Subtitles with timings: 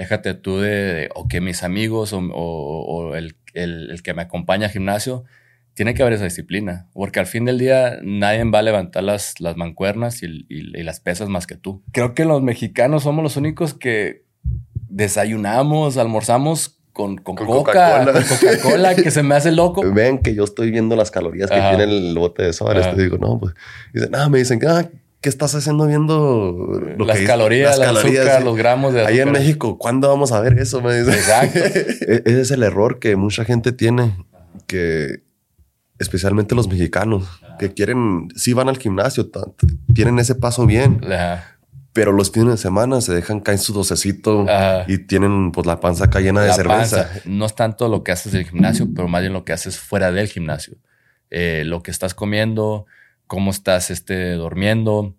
[0.00, 3.36] déjate tú de, o que mis amigos o, el,
[4.02, 5.24] que me acompaña al gimnasio,
[5.74, 9.40] tiene que haber esa disciplina, porque al fin del día nadie va a levantar las,
[9.40, 11.82] las mancuernas y, las pesas más que tú.
[11.92, 14.24] Creo que los mexicanos somos los únicos que
[14.88, 19.82] desayunamos, almorzamos con, con, Coca, Coca-Cola, que se me hace loco.
[19.92, 22.94] Ven que yo estoy viendo las calorías que tiene el bote de soda.
[22.94, 23.52] Te digo, no, pues.
[23.92, 24.88] Dicen, ah, me dicen, ah,
[25.20, 29.12] ¿qué estás haciendo viendo las calorías, las azúcar, los gramos de azúcar?
[29.12, 30.80] Ahí en México, ¿cuándo vamos a ver eso?
[30.80, 31.14] Me dicen.
[31.18, 31.58] Exacto.
[31.58, 34.16] E-, ese es el error que mucha gente tiene,
[34.66, 35.22] que
[35.98, 39.30] especialmente los mexicanos, que quieren, sí van al gimnasio,
[39.94, 41.00] tienen ese paso bien.
[41.92, 44.46] Pero los fines de semana se dejan caer su docecito
[44.86, 47.10] y tienen pues la panza acá llena de cerveza.
[47.26, 49.78] No es tanto lo que haces en el gimnasio, pero más bien lo que haces
[49.78, 50.76] fuera del gimnasio.
[51.30, 52.86] Eh, lo que estás comiendo,
[53.26, 55.14] cómo estás este, durmiendo,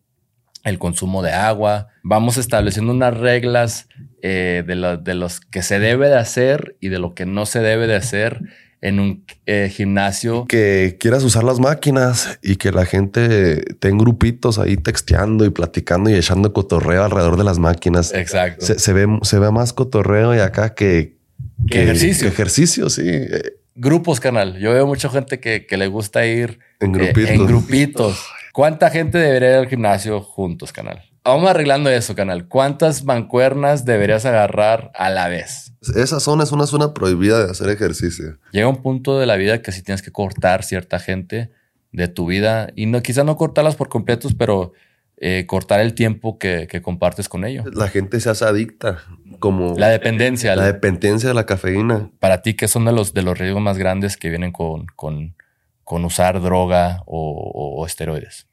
[0.64, 1.88] el consumo de agua.
[2.04, 3.88] Vamos estableciendo unas reglas
[4.22, 7.60] eh, de, de los que se debe de hacer y de lo que no se
[7.60, 8.42] debe de hacer
[8.82, 10.46] en un eh, gimnasio.
[10.48, 16.10] Que quieras usar las máquinas y que la gente tenga grupitos ahí texteando y platicando
[16.10, 18.14] y echando cotorreo alrededor de las máquinas.
[18.14, 18.66] Exacto.
[18.66, 21.18] Se, ve, se ve más cotorreo y acá que,
[21.70, 22.28] ejercicio.
[22.28, 23.04] ejercicio, sí.
[23.76, 24.58] Grupos, canal.
[24.60, 27.30] Yo veo mucha gente que, le gusta ir en grupitos.
[27.30, 28.26] en grupitos.
[28.54, 31.04] ¿Cuánta gente debería ir al gimnasio juntos, canal?
[31.24, 32.48] Vamos arreglando eso, canal.
[32.48, 35.74] ¿Cuántas mancuernas deberías agarrar a la vez?
[35.96, 38.40] Esa zona es una zona prohibida de hacer ejercicio.
[38.52, 41.52] Llega un punto de la vida que si tienes que cortar cierta gente
[41.92, 44.74] de tu vida y no, quizás no cortarlas por completos, pero
[45.18, 47.68] eh, cortar el tiempo que, compartes con ellos.
[47.76, 49.04] La gente se hace adicta,
[49.38, 50.56] como la dependencia.
[50.56, 52.10] La, dependencia de la cafeína.
[52.20, 55.36] Para ti, ¿qué son de los, de los riesgos más grandes que vienen con, con,
[55.92, 58.46] con usar droga o, o esteroides?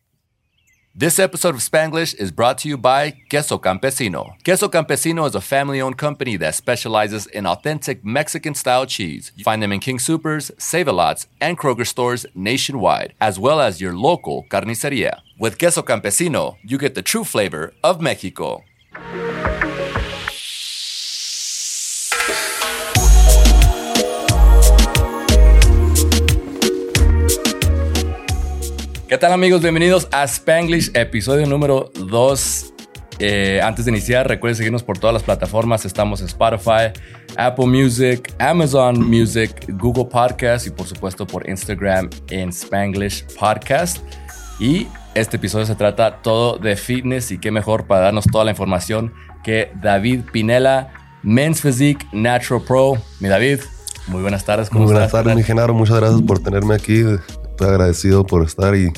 [0.93, 4.35] This episode of Spanglish is brought to you by Queso Campesino.
[4.45, 9.31] Queso Campesino is a family owned company that specializes in authentic Mexican style cheese.
[9.37, 13.61] You find them in King Supers, Save a Lots, and Kroger stores nationwide, as well
[13.61, 15.21] as your local carniceria.
[15.39, 18.65] With Queso Campesino, you get the true flavor of Mexico.
[29.09, 29.63] ¿Qué tal amigos?
[29.63, 32.75] Bienvenidos a Spanglish, episodio número 2.
[33.21, 35.87] Eh, antes de iniciar, recuerden seguirnos por todas las plataformas.
[35.87, 36.93] Estamos en Spotify,
[37.39, 44.05] Apple Music, Amazon Music, Google Podcast y por supuesto por Instagram en Spanglish Podcast.
[44.61, 48.51] Y este episodio se trata todo de fitness y qué mejor para darnos toda la
[48.51, 50.93] información que David Pinela,
[51.23, 52.99] Men's Physique Natural Pro.
[53.21, 53.61] Mi David,
[54.07, 54.71] muy buenas tardes.
[54.71, 55.73] muy buenas tardes, mi Genaro.
[55.73, 57.03] Muchas gracias por tenerme aquí
[57.59, 58.93] estoy agradecido por estar y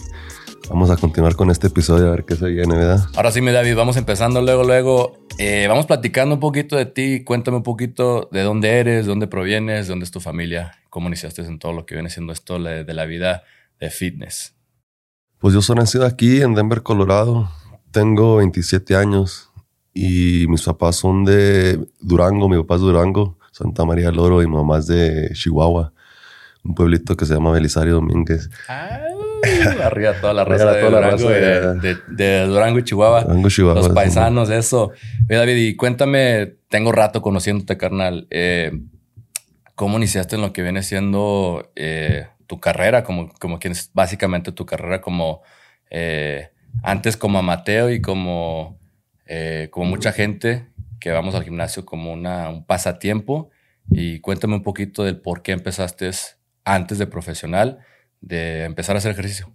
[0.69, 3.07] vamos a continuar con este episodio a ver qué se viene, ¿verdad?
[3.17, 5.27] Ahora sí, mi David, vamos empezando luego, luego.
[5.39, 7.25] Eh, vamos platicando un poquito de ti.
[7.25, 11.09] Cuéntame un poquito de dónde eres, de dónde provienes, de dónde es tu familia, cómo
[11.09, 13.45] iniciaste en todo lo que viene siendo esto de la vida
[13.81, 14.55] de fitness.
[15.39, 17.51] Pues yo soy nacido aquí en Denver, Colorado.
[17.93, 19.51] Tengo 27 años
[19.95, 24.43] y mis papás son de Durango, mi papá es de Durango, Santa María del Oro
[24.43, 25.95] y mi mamá es de Chihuahua
[26.65, 28.51] un pueblito que se llama Belisario Domínguez.
[28.69, 29.01] Ah,
[29.85, 33.27] arriba toda la raza, de, Durango, de, Durango y Chihuahua.
[33.75, 34.93] Los paisanos, eso.
[35.29, 38.27] Oye, David, y cuéntame, tengo rato conociéndote, carnal.
[38.31, 38.73] Eh,
[39.75, 43.03] ¿Cómo iniciaste en lo que viene siendo eh, tu carrera?
[43.03, 45.41] Como, como que es básicamente tu carrera como
[45.91, 46.51] eh,
[46.83, 48.79] antes como amateur y como,
[49.71, 50.67] como mucha gente
[51.01, 53.49] que vamos al gimnasio como una, un pasatiempo.
[53.91, 56.09] Y cuéntame un poquito del por qué empezaste
[56.65, 57.79] antes de profesional
[58.21, 59.51] de empezar a hacer ejercicio?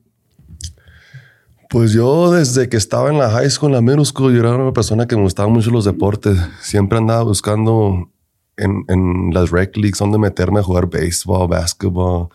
[1.69, 4.55] Pues yo desde que estaba en la high school, en la middle school, yo era
[4.55, 6.37] una persona que me gustaban mucho los deportes.
[6.61, 8.11] Siempre andaba buscando
[8.55, 12.29] en, en las rec leagues donde meterme a jugar béisbol, básquetbol,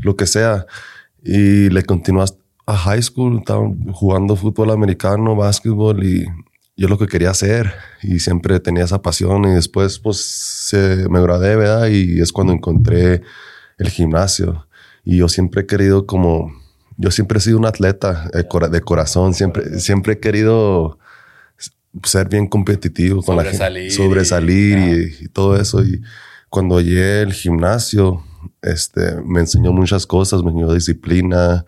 [0.00, 0.66] lo que sea.
[1.22, 2.24] Y le continué
[2.66, 6.26] a high school, estaba jugando fútbol americano, básquetbol y
[6.76, 7.72] yo lo que quería hacer
[8.02, 11.88] y siempre tenía esa pasión y después pues se, me gradué, ¿verdad?
[11.88, 13.22] Y es cuando encontré
[13.78, 14.66] el gimnasio.
[15.04, 16.52] Y yo siempre he querido como,
[16.96, 20.98] yo siempre he sido un atleta de, corazón, siempre, siempre he querido
[22.04, 25.82] ser bien competitivo con la gente, sobresalir y, todo eso.
[25.82, 26.02] Y
[26.48, 28.22] cuando llegué al gimnasio,
[28.62, 31.64] este, me enseñó muchas cosas, me enseñó disciplina,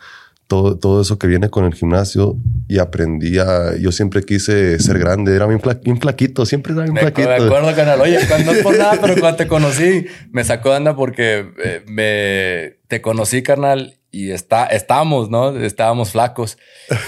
[0.46, 2.36] todo, todo eso que viene con el gimnasio
[2.68, 3.76] y aprendí a...
[3.78, 5.60] Yo siempre quise ser grande, era bien,
[6.00, 7.28] flaquito, siempre era bien flaquito.
[7.28, 8.00] Me acuerdo, canal.
[8.00, 11.46] Oye, cuando, no es por nada, pero cuando te conocí, me sacó de anda porque
[11.64, 15.56] eh, me, te conocí, carnal, y está, estábamos, ¿no?
[15.58, 16.58] Estábamos flacos.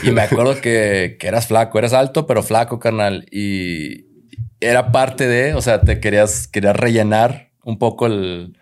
[0.02, 3.26] Y me acuerdo que, que eras flaco, eras alto, pero flaco, carnal.
[3.30, 4.06] Y,
[4.60, 8.58] era parte de, o sea, te querías, querías rellenar un poco el,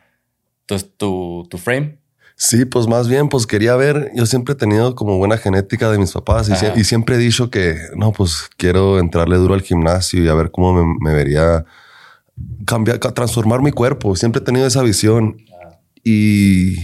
[0.66, 1.98] tu, tu, frame.
[2.36, 5.98] Sí, pues más bien, pues quería ver, yo siempre he tenido como buena genética de
[5.98, 10.28] mis papás y, siempre he dicho que, no, pues quiero entrarle duro al gimnasio y
[10.28, 11.64] a ver cómo me, vería
[12.66, 14.16] cambiar, transformar mi cuerpo.
[14.16, 15.36] Siempre he tenido esa visión
[16.02, 16.74] y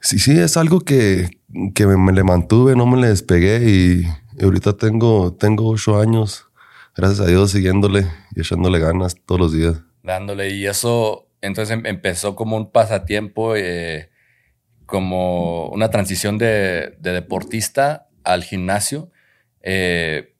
[0.00, 1.28] sí, sí, es algo que,
[1.74, 4.04] que me, le mantuve, no me le despegué y,
[4.42, 6.46] ahorita tengo, tengo ocho años,
[6.96, 9.82] gracias a Dios, siguiéndole y echándole ganas todos los días.
[10.04, 14.10] Dándole y eso entonces em, empezó como un pasatiempo, eh,
[14.88, 19.10] como una transición de, deportista al gimnasio.
[19.60, 20.34] Eh,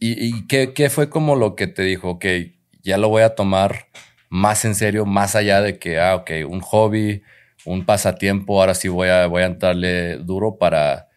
[0.00, 2.18] ¿Y, qué, fue como lo que te dijo?
[2.18, 3.88] Que ya lo voy a tomar
[4.30, 7.22] más en serio, más allá de que, ah, ok, un hobby,
[7.66, 11.08] un pasatiempo, ahora sí voy a, voy a entrarle duro para,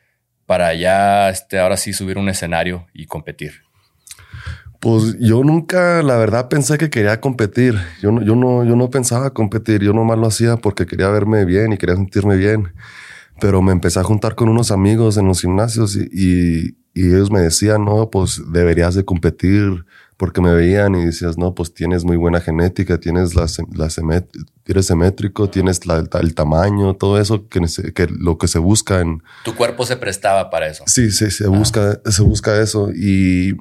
[0.45, 3.68] para ya, este, ahora sí subir un escenario y competir.
[4.79, 7.75] Pues yo nunca, la verdad, pensé que quería competir.
[8.01, 9.83] Yo no, yo no, yo no pensaba competir.
[9.83, 12.71] Yo nomás lo hacía porque quería verme bien y quería sentirme bien.
[13.41, 17.85] Pero me empecé a juntar con unos amigos en los gimnasios y, ellos me decían,
[17.85, 19.85] no, pues deberías de competir
[20.17, 23.87] porque me veían y decías, no, pues tienes muy buena genética, tienes la, la
[24.65, 25.79] eres simétrico, tienes
[26.19, 27.61] el tamaño, todo eso que,
[27.93, 29.23] que, lo que se busca en...
[29.45, 30.83] Tu cuerpo se prestaba para eso.
[30.87, 32.89] Sí, sí, se, busca, se busca eso.
[32.93, 33.55] Y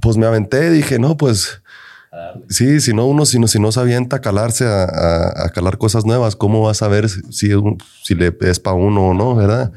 [0.00, 1.62] pues me aventé, dije, no, pues
[2.48, 6.04] sí, si no uno, si no, si no se avienta a calarse, a, calar cosas
[6.04, 7.52] nuevas, ¿cómo vas a ver si,
[8.02, 9.72] si le es para uno o no, verdad?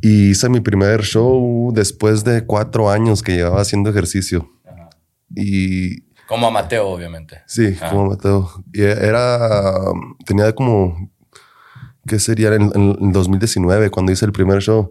[0.00, 4.50] Y hice mi primer show después de cuatro años que llevaba haciendo ejercicio.
[5.34, 6.02] Y...
[6.26, 7.42] Como Mateo, obviamente.
[7.46, 8.50] Sí, como Mateo.
[8.72, 9.70] Y era,
[10.24, 11.10] tenía como,
[12.06, 12.52] ¿qué sería?
[12.54, 14.90] En, en 2019, cuando hice el primer show.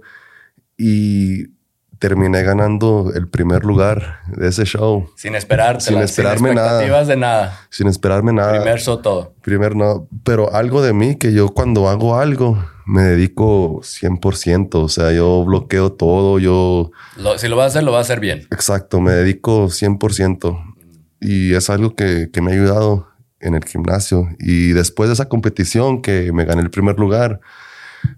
[0.77, 1.54] Y
[1.99, 5.09] terminé ganando el primer lugar de ese show.
[5.15, 5.85] Sin esperarte.
[5.85, 7.59] Sin esperarme sin expectativas de nada.
[7.69, 8.61] Sin esperarme nada.
[8.61, 9.33] Primer show todo.
[9.41, 10.07] Primer no.
[10.23, 14.75] Pero algo de mí que yo cuando hago algo me dedico 100%.
[14.75, 16.39] O sea, yo bloqueo todo.
[16.39, 16.91] Yo...
[17.37, 18.47] si lo vas a hacer, lo vas a hacer bien.
[18.51, 19.01] Exacto.
[19.01, 20.75] Me dedico 100%.
[21.21, 23.07] Y es algo que, que me ha ayudado
[23.39, 24.27] en el gimnasio.
[24.39, 27.39] Y después de esa competición que me gané el primer lugar,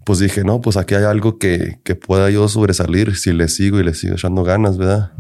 [0.08, 3.82] pues dije, no, pues aquí hay algo que, que pueda yo sobresalir si le sigo
[3.82, 5.12] y le sigo echando ganas, ¿verdad?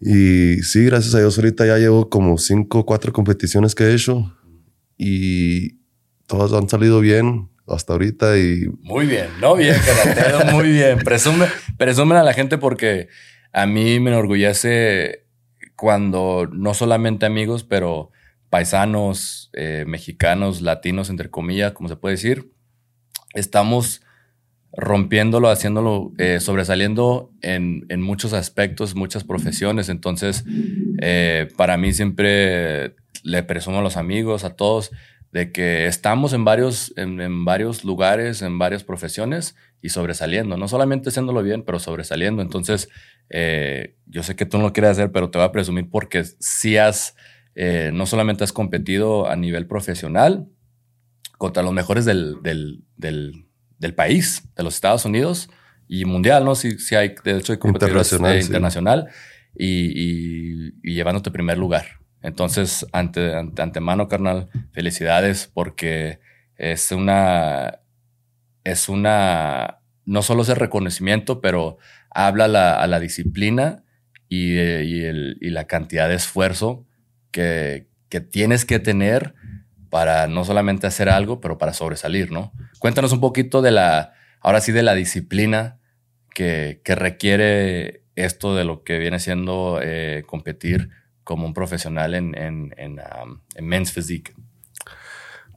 [0.00, 3.92] Y sí, gracias a Dios ahorita ya llevo como cinco o cuatro competiciones que he
[3.92, 4.32] hecho
[4.96, 5.80] y
[6.28, 8.68] todas han salido bien hasta ahorita y...
[8.82, 9.74] Muy bien, no bien,
[10.52, 10.98] muy bien.
[11.00, 11.46] Presume,
[11.76, 13.08] presumen a la gente porque
[13.52, 15.26] a mí me enorgullece
[15.74, 18.12] cuando no solamente amigos, pero
[18.50, 22.52] paisanos, eh, mexicanos, latinos, entre comillas, como se puede decir,
[23.34, 24.01] estamos
[24.74, 29.88] rompiéndolo, haciéndolo, eh, sobresaliendo en, muchos aspectos, muchas profesiones.
[29.88, 30.44] Entonces,
[31.00, 34.90] eh, para mí siempre le presumo a los amigos, a todos,
[35.30, 40.56] de que estamos en varios, en, varios lugares, en varias profesiones y sobresaliendo.
[40.56, 42.42] No solamente haciéndolo bien, pero sobresaliendo.
[42.42, 42.88] Entonces,
[43.30, 46.24] eh, yo sé que tú no lo quieres hacer, pero te voy a presumir porque
[46.38, 47.14] si has,
[47.54, 50.48] no solamente has competido a nivel profesional,
[51.42, 53.48] contra los mejores del, del,
[53.94, 55.50] país, de los Estados Unidos
[55.88, 56.54] y mundial, ¿no?
[56.54, 59.08] Si, si hay, de hecho, hay internacional, internacional
[59.56, 61.84] y, y, llevándote primer lugar.
[62.22, 66.20] Entonces, ante, ante, antemano, carnal, felicidades porque
[66.56, 67.80] es una,
[68.64, 71.78] es una, no solo es el reconocimiento, pero
[72.10, 73.84] habla la, a la disciplina
[74.28, 76.86] y, y, el, y, la cantidad de esfuerzo
[77.32, 79.34] que, que tienes que tener
[79.92, 82.50] para no solamente hacer algo, pero para sobresalir, ¿no?
[82.78, 85.80] Cuéntanos un poquito de la, ahora sí, de la disciplina
[86.34, 90.88] que, requiere esto de lo que viene siendo eh, competir
[91.24, 94.32] como un profesional en, en, en, Men's Physique.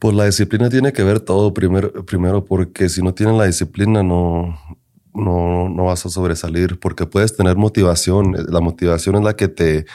[0.02, 4.04] Pues la disciplina tiene que ver todo primero, primero porque si no tienes la disciplina
[4.04, 4.60] no,
[5.16, 8.36] no, no vas a sobresalir porque puedes tener motivación.
[8.50, 9.86] La motivación es la que te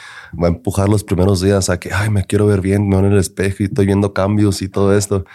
[0.41, 3.05] va a empujar los primeros días a que, ay, me quiero ver bien, veo en
[3.05, 5.25] el espejo y estoy viendo cambios y todo esto.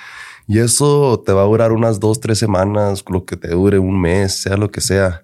[0.46, 4.00] Y eso te va a durar unas dos, tres semanas, lo que te dure un
[4.00, 5.22] mes, sea lo que sea.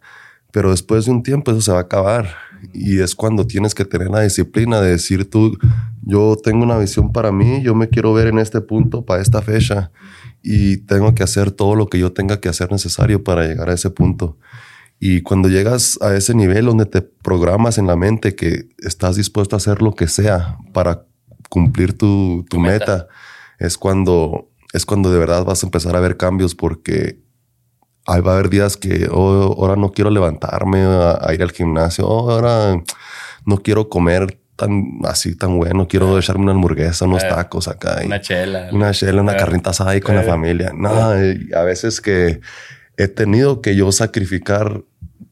[0.52, 2.28] Pero después de un tiempo eso se va a acabar.
[2.72, 5.56] Y es cuando tienes que tener la disciplina de decir tú,
[6.02, 9.42] yo tengo una visión para mí, yo me quiero ver en este punto para esta
[9.42, 9.90] fecha
[10.42, 13.74] y tengo que hacer todo lo que yo tenga que hacer necesario para llegar a
[13.74, 14.38] ese punto.
[14.98, 19.56] Y cuando llegas a ese nivel donde te programas en la mente que estás dispuesto
[19.56, 21.06] a hacer lo que sea para
[21.48, 23.08] cumplir tu, tu, meta,
[23.58, 27.20] es cuando es cuando de verdad vas a empezar a ver cambios porque
[28.06, 32.06] ahí va a haber días que oh, ahora no quiero levantarme a, ir al gimnasio,
[32.06, 32.82] oh, ahora
[33.44, 35.88] no quiero comer tan así tan bueno.
[35.88, 38.00] Quiero echarme una hamburguesa, unos eh, tacos acá.
[38.04, 38.68] una chela.
[38.72, 40.72] Una chela, una carnita asada ahí con la familia.
[40.72, 42.40] No, a veces que
[42.96, 44.82] he tenido que yo sacrificar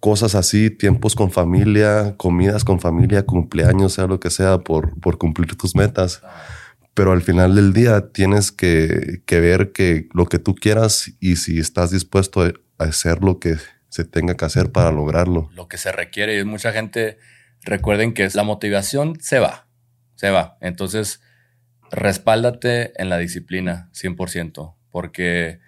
[0.01, 5.19] cosas así, tiempos con familia, comidas con familia, cumpleaños, sea lo que sea, por, por
[5.19, 6.23] cumplir tus metas.
[6.95, 11.37] Pero al final del día tienes que, que ver que lo que tú quieras y
[11.37, 13.57] si estás dispuesto a hacer lo que
[13.91, 15.51] se tenga que hacer para lograrlo.
[15.55, 16.39] Lo que se requiere.
[16.39, 17.19] Y mucha gente,
[17.63, 19.67] recuerden que la motivación se va,
[20.15, 20.57] se va.
[20.61, 21.21] Entonces,
[21.91, 25.61] respáldate en la disciplina 100%, porque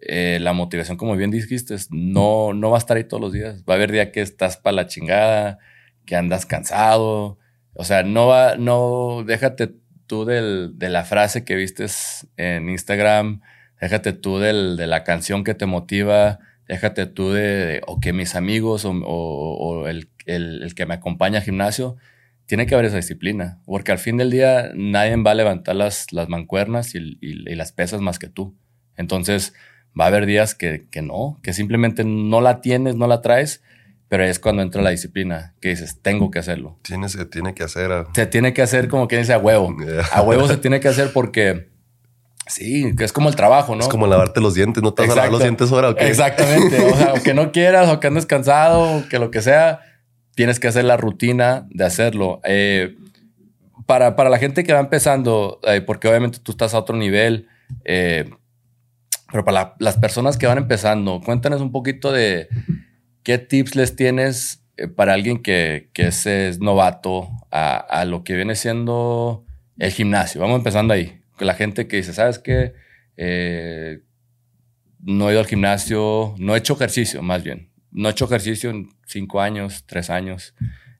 [0.00, 3.64] eh, la motivación, como bien dijiste, no, no va a estar ahí todos los días.
[3.68, 5.58] Va a haber día que estás para la chingada,
[6.06, 7.38] que andas cansado.
[7.74, 9.74] O sea, no va, no, déjate
[10.06, 13.42] tú del, de la frase que vistes en Instagram,
[13.80, 18.34] déjate tú del, de la canción que te motiva, déjate tú de, o que mis
[18.34, 21.96] amigos o, el, el, que me acompaña al gimnasio,
[22.46, 26.12] tiene que haber esa disciplina, porque al fin del día nadie va a levantar las,
[26.12, 28.54] las mancuernas y, y, y las pesas más que tú.
[28.96, 29.54] Entonces,
[29.98, 33.62] va a haber días que, que, no, que simplemente no la tienes, no la traes,
[34.08, 36.78] pero es cuando entra la disciplina, que dices, tengo que hacerlo.
[36.82, 38.06] Tiene, se tiene que hacer.
[38.14, 39.76] Se tiene que hacer como que dice a huevo.
[40.12, 41.68] A huevo se tiene que hacer porque...
[42.48, 43.82] Sí, que es como el trabajo, ¿no?
[43.82, 45.90] Es como lavarte los dientes, no te vas a lavar los dientes ahora.
[45.98, 46.80] Exactamente.
[46.80, 49.80] O sea, que no quieras, o que andes cansado, o que lo que sea,
[50.34, 52.40] tienes que hacer la rutina de hacerlo.
[52.44, 52.96] Eh,
[53.86, 57.48] para, para la gente que va empezando, eh, porque obviamente tú estás a otro nivel,
[57.84, 58.30] eh,
[59.30, 62.48] pero para las personas que van empezando, cuéntanos un poquito de
[63.22, 64.62] qué tips les tienes
[64.96, 69.44] para alguien que, que es, novato a, a, lo que viene siendo
[69.78, 70.40] el gimnasio.
[70.40, 71.17] Vamos empezando ahí.
[71.40, 72.74] La gente que dice, ¿sabes qué?
[73.16, 74.00] Eh,
[75.00, 77.70] no he ido al gimnasio, no he hecho ejercicio, más bien.
[77.90, 80.54] No he hecho ejercicio en cinco años, tres años,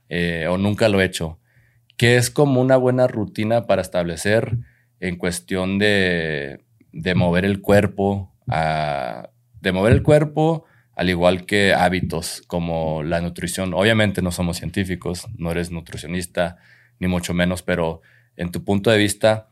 [0.09, 1.39] eh, o nunca lo he hecho.
[1.97, 4.57] ¿Qué es como una buena rutina para establecer
[5.01, 10.65] en cuestión de de mover el cuerpo, de mover el cuerpo,
[10.95, 13.73] al igual que hábitos como la nutrición.
[13.75, 16.57] Obviamente no somos científicos, no eres nutricionista,
[16.99, 18.01] ni mucho menos, pero
[18.37, 19.49] en tu punto de vista,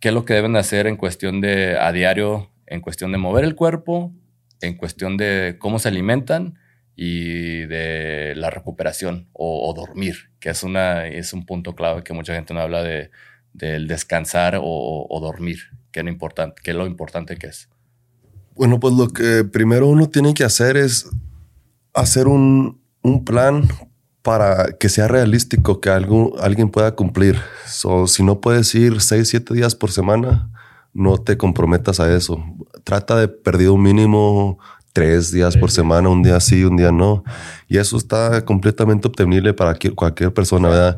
[0.00, 3.44] ¿qué es lo que deben hacer en cuestión de a diario, en cuestión de mover
[3.44, 4.12] el cuerpo,
[4.60, 6.58] en cuestión de cómo se alimentan
[6.94, 12.34] y de la recuperación o, dormir, que es, una, es un punto clave que mucha
[12.34, 13.10] gente no habla de,
[13.52, 15.58] del descansar o dormir
[15.96, 17.68] qué, lo importante, qué es lo importante que es?
[18.54, 21.08] Bueno, pues lo que primero uno tiene que hacer es
[21.94, 23.68] hacer un, un plan
[24.26, 27.40] para que sea realístico, que algo, alguien pueda cumplir.
[27.64, 30.50] So, si no puedes ir 6, 7 días por semana,
[30.92, 32.42] no te comprometas a eso.
[32.82, 34.58] Trata de perder un mínimo
[34.92, 37.22] tres días por semana, un día sí, un día no.
[37.68, 40.96] Y eso está completamente obtenible para cualquier persona, ¿verdad?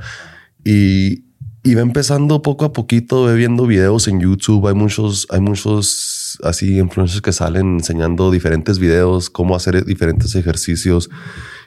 [0.64, 1.26] Y,
[1.62, 4.68] y va empezando poco a poquito, ve viendo videos en YouTube.
[4.68, 11.11] Hay muchos, hay muchos así influencers que salen enseñando diferentes videos, cómo hacer diferentes ejercicios.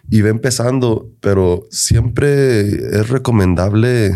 [0.10, 4.16] Y va empezando, pero siempre es recomendable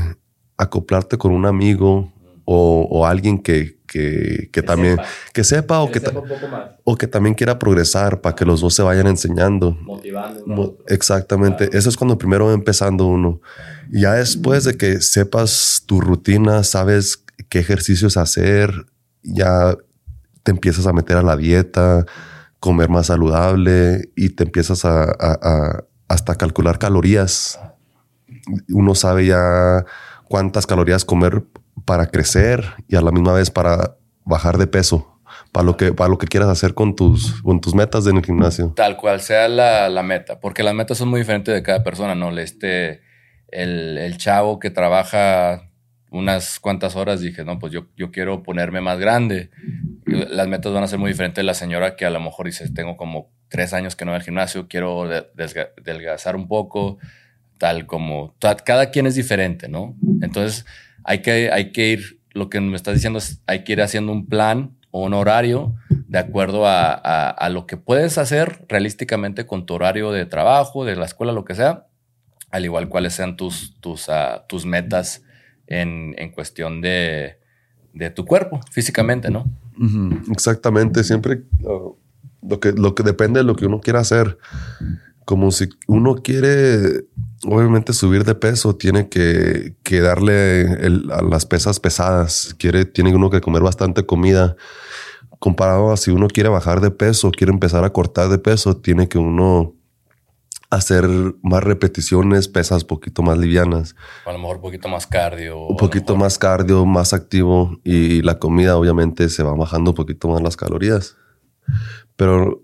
[0.58, 2.12] acoplarte con un amigo
[2.48, 5.08] o, alguien que, que, que, también sepa.
[5.34, 6.02] que sepa, o que,
[6.84, 9.72] o que también quiera progresar para que los dos se vayan enseñando.
[9.82, 10.78] Motivando.
[10.88, 11.70] exactamente.
[11.76, 13.42] Eso es cuando primero va empezando uno.
[13.92, 18.86] Ya después de que sepas tu rutina, sabes qué ejercicios hacer,
[19.24, 19.76] ya
[20.44, 22.06] te empiezas a meter a la dieta,
[22.66, 27.60] comer más saludable y te empiezas a, hasta calcular calorías.
[28.70, 29.86] Uno sabe ya
[30.28, 31.44] cuántas calorías comer
[31.86, 35.12] para crecer y a la misma vez para bajar de peso.
[35.52, 38.26] Para lo, que, para lo que quieras hacer con tus, con tus metas en el
[38.26, 38.74] gimnasio.
[38.76, 42.16] Tal cual sea la, la meta, porque las metas son muy diferentes de cada persona,
[42.16, 42.36] ¿no?
[42.38, 43.02] Este,
[43.50, 45.70] el chavo que trabaja
[46.12, 49.50] unas cuantas horas dije, no, pues yo, yo quiero ponerme más grande.
[50.06, 52.70] Las metas van a ser muy diferentes de la señora que a lo mejor dice,
[52.70, 55.10] tengo como tres años que no voy al gimnasio, quiero
[55.84, 56.98] delgazar un poco,
[57.58, 59.96] tal como, cada quien es diferente, ¿no?
[60.22, 60.66] Entonces,
[61.04, 64.12] hay que, hay que ir, lo que me estás diciendo es, hay que ir haciendo
[64.12, 69.66] un plan o un horario de acuerdo a, a, lo que puedes hacer realísticamente con
[69.66, 71.88] tu horario de trabajo, de la escuela, lo que sea,
[72.52, 75.25] al igual cuáles sean tus, tus, uh, tus metas
[75.68, 77.38] en, en cuestión de,
[77.94, 79.46] de, tu cuerpo, físicamente, ¿no?
[80.32, 81.44] Exactamente, siempre
[82.42, 84.38] lo, que, lo que depende de lo que uno quiera hacer.
[85.26, 87.06] Como si uno quiere
[87.46, 90.68] obviamente subir de peso tiene que, que darle
[91.12, 92.56] a las pesas pesadas.
[92.58, 94.56] Quiere, tiene uno que comer bastante comida.
[95.40, 99.08] Comparado a si uno quiere bajar de peso, quiere empezar a cortar de peso, tiene
[99.08, 99.76] que uno
[100.70, 101.08] hacer
[101.42, 103.96] más repeticiones, pesas poquito más livianas.
[104.26, 105.60] a lo mejor un poquito más cardio.
[105.68, 110.28] Un poquito más cardio, más activo y la comida obviamente se va bajando un poquito
[110.28, 111.16] más las calorías.
[112.16, 112.64] Pero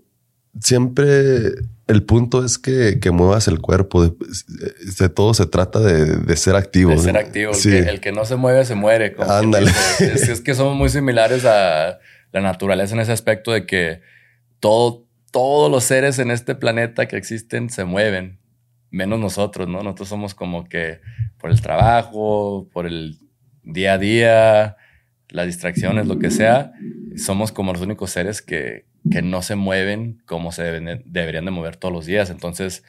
[0.60, 1.52] siempre
[1.86, 4.04] el punto es que, muevas el cuerpo.
[4.04, 6.90] De, todo se trata de, ser activo.
[6.90, 7.52] De ser activo.
[7.52, 9.14] El, que, no se mueve, se muere.
[9.18, 9.70] Ándale.
[10.00, 11.98] Es, es, que somos muy similares a
[12.32, 14.00] la naturaleza en ese aspecto de que
[14.60, 18.38] todo, todos los seres en este planeta que existen se mueven,
[18.90, 19.82] menos nosotros, ¿no?
[19.82, 21.00] Nosotros somos como que
[21.38, 23.18] por el trabajo, por el
[23.64, 24.76] día a día,
[25.28, 26.72] las distracciones, lo que sea,
[27.16, 31.76] somos como los únicos seres que, que no se mueven como se deberían de mover
[31.76, 32.30] todos los días.
[32.30, 32.84] Entonces,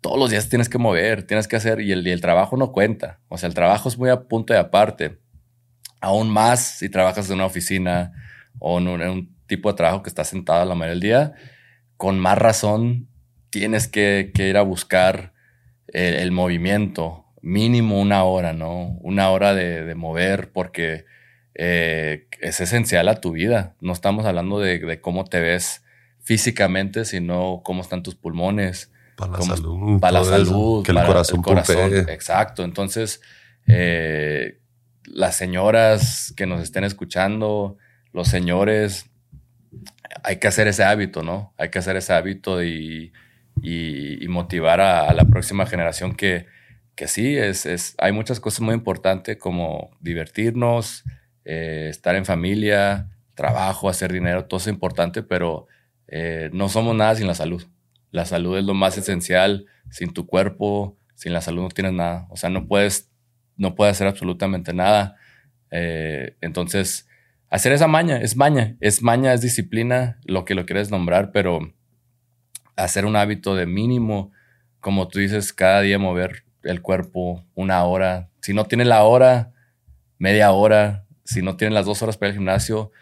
[0.00, 3.20] todos los días tienes que mover, tienes que hacer, y el, trabajo no cuenta.
[3.28, 5.18] O sea, el trabajo es muy a punto de aparte.
[6.00, 8.12] Aún más si trabajas en una oficina
[8.58, 11.34] o en un, tipo de trabajo que estás sentado la mayoría del día,
[11.98, 13.08] con más razón
[13.50, 15.34] tienes que, ir a buscar
[15.88, 18.96] el, movimiento, mínimo una hora, ¿no?
[19.00, 21.04] Una hora de, mover, porque
[21.54, 23.74] eh, es esencial a tu vida.
[23.80, 25.82] No estamos hablando de, cómo te ves
[26.22, 28.92] físicamente, sino cómo están tus pulmones.
[29.16, 30.00] Para la salud.
[30.00, 30.84] Para la salud.
[30.84, 31.02] Que el
[31.42, 32.62] corazón, el Exacto.
[32.62, 33.20] Entonces,
[33.66, 34.60] eh,
[35.04, 37.76] las señoras que nos estén escuchando,
[38.12, 39.07] los señores,
[40.24, 41.54] hay que hacer ese hábito, ¿no?
[41.58, 43.12] Hay que hacer ese hábito y,
[44.28, 46.46] motivar a, la próxima generación que,
[46.94, 51.04] que sí, es, es, hay muchas cosas muy importantes como divertirnos,
[51.44, 55.66] eh, estar en familia, trabajo, hacer dinero, todo es importante, pero
[56.08, 57.64] eh, no somos nada sin la salud.
[58.10, 59.66] La salud es lo más esencial.
[59.90, 62.26] Sin tu cuerpo, sin la salud no tienes nada.
[62.30, 63.10] O sea, no puedes,
[63.56, 65.16] no puedes hacer absolutamente nada.
[65.70, 67.07] Eh, entonces,
[67.50, 71.60] hacer esa maña, es maña, es maña, es disciplina, lo que lo quieres nombrar, pero
[72.76, 74.32] hacer un hábito de mínimo,
[74.80, 78.30] como tú dices, cada día mover el cuerpo una hora.
[78.40, 79.52] Si no tienes la hora,
[80.18, 82.92] media hora, si no tienes las dos horas para el gimnasio,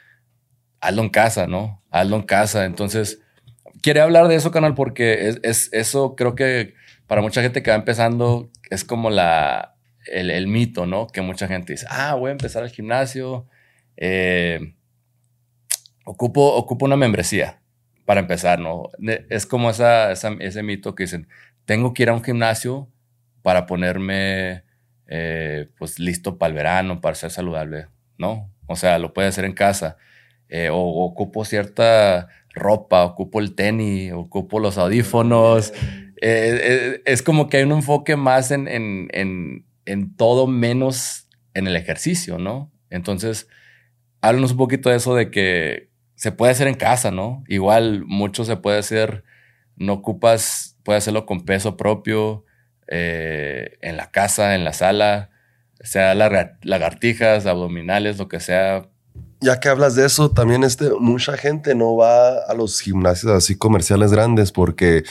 [0.80, 1.82] hazlo en casa, ¿no?
[1.90, 2.64] Hazlo en casa.
[2.64, 3.20] Entonces,
[3.82, 6.74] quiere hablar de eso, canal, porque es, es, eso creo que
[7.06, 11.06] para mucha gente que va empezando es como la, el, el mito, ¿no?
[11.06, 13.46] Que mucha gente dice, ah, voy a empezar el gimnasio,
[13.96, 14.74] eh,
[16.04, 17.60] ocupo, ocupo una membresía
[18.04, 18.90] para empezar, ¿no?
[19.28, 21.28] Es como esa, ese mito que dicen,
[21.64, 22.88] tengo que ir a un gimnasio
[23.42, 24.64] para ponerme
[25.06, 28.52] eh, pues listo para el verano, para ser saludable, ¿no?
[28.66, 29.96] O sea, lo puede hacer en casa.
[30.48, 35.72] Eh, ocupo cierta ropa, ocupo el tenis, ocupo los audífonos.
[36.20, 42.38] es como que hay un enfoque más en, en, en todo menos en el ejercicio,
[42.38, 42.70] ¿no?
[42.90, 43.48] Entonces,
[44.20, 47.44] háblanos un poquito de eso de que se puede hacer en casa, ¿no?
[47.48, 49.24] Igual mucho se puede hacer,
[49.76, 52.44] no ocupas, puede hacerlo con peso propio,
[52.88, 55.30] eh, en la casa, en la sala,
[55.80, 58.88] sea lagartijas, abdominales, lo que sea.
[59.40, 63.56] Ya que hablas de eso, también este, mucha gente no va a los gimnasios así
[63.56, 65.04] comerciales grandes porque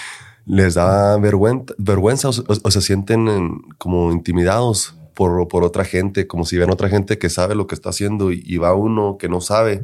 [0.46, 6.58] les da vergüenza, vergüenza o, se sienten como intimidados por, por otra gente, como si
[6.58, 9.84] ven otra gente que sabe lo que está haciendo y, va uno que no sabe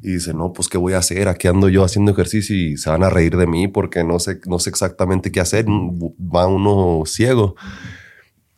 [0.00, 2.90] y dice, no, pues qué voy a hacer, aquí ando yo haciendo ejercicio y se
[2.90, 7.04] van a reír de mí porque no sé, no sé exactamente qué hacer, va uno
[7.04, 7.54] ciego.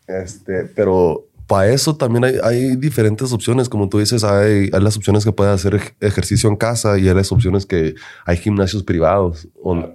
[0.07, 4.97] Este, pero para eso también hay, hay, diferentes opciones, como tú dices, hay, hay, las
[4.97, 9.49] opciones que puedes hacer ejercicio en casa y hay las opciones que hay gimnasios privados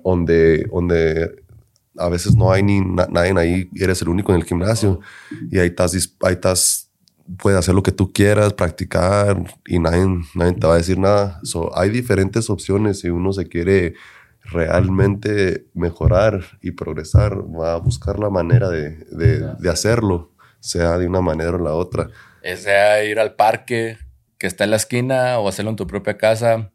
[0.03, 1.43] donde, donde
[1.99, 4.99] a veces no hay ni nadie ahí, eres el único en el gimnasio
[5.51, 6.91] y ahí estás, ahí estás,
[7.37, 11.39] puedes hacer lo que tú quieras, practicar y nadie, nadie te va a decir nada.
[11.43, 13.93] So, hay diferentes opciones si uno se quiere
[14.51, 21.21] realmente mejorar y progresar, va a buscar la manera de, de, hacerlo, sea de una
[21.21, 22.09] manera o la otra.
[22.41, 23.97] Sea ir al parque
[24.37, 26.71] que está en la esquina o hacerlo en tu propia casa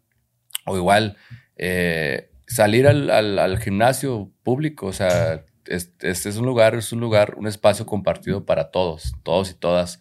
[0.67, 1.17] o igual.
[1.57, 7.35] Eh, salir al, al, gimnasio público, o sea, este es un lugar, es un lugar,
[7.37, 9.99] un espacio compartido para todos, todos y todas.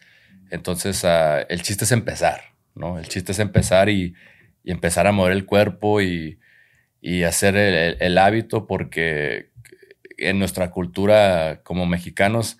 [0.52, 3.00] Entonces, ah, el chiste es empezar, ¿no?
[3.00, 4.13] El chiste es empezar y,
[4.66, 6.39] empezar a mover el cuerpo y,
[7.02, 9.50] y hacer el, hábito porque
[10.18, 12.60] en nuestra cultura como mexicanos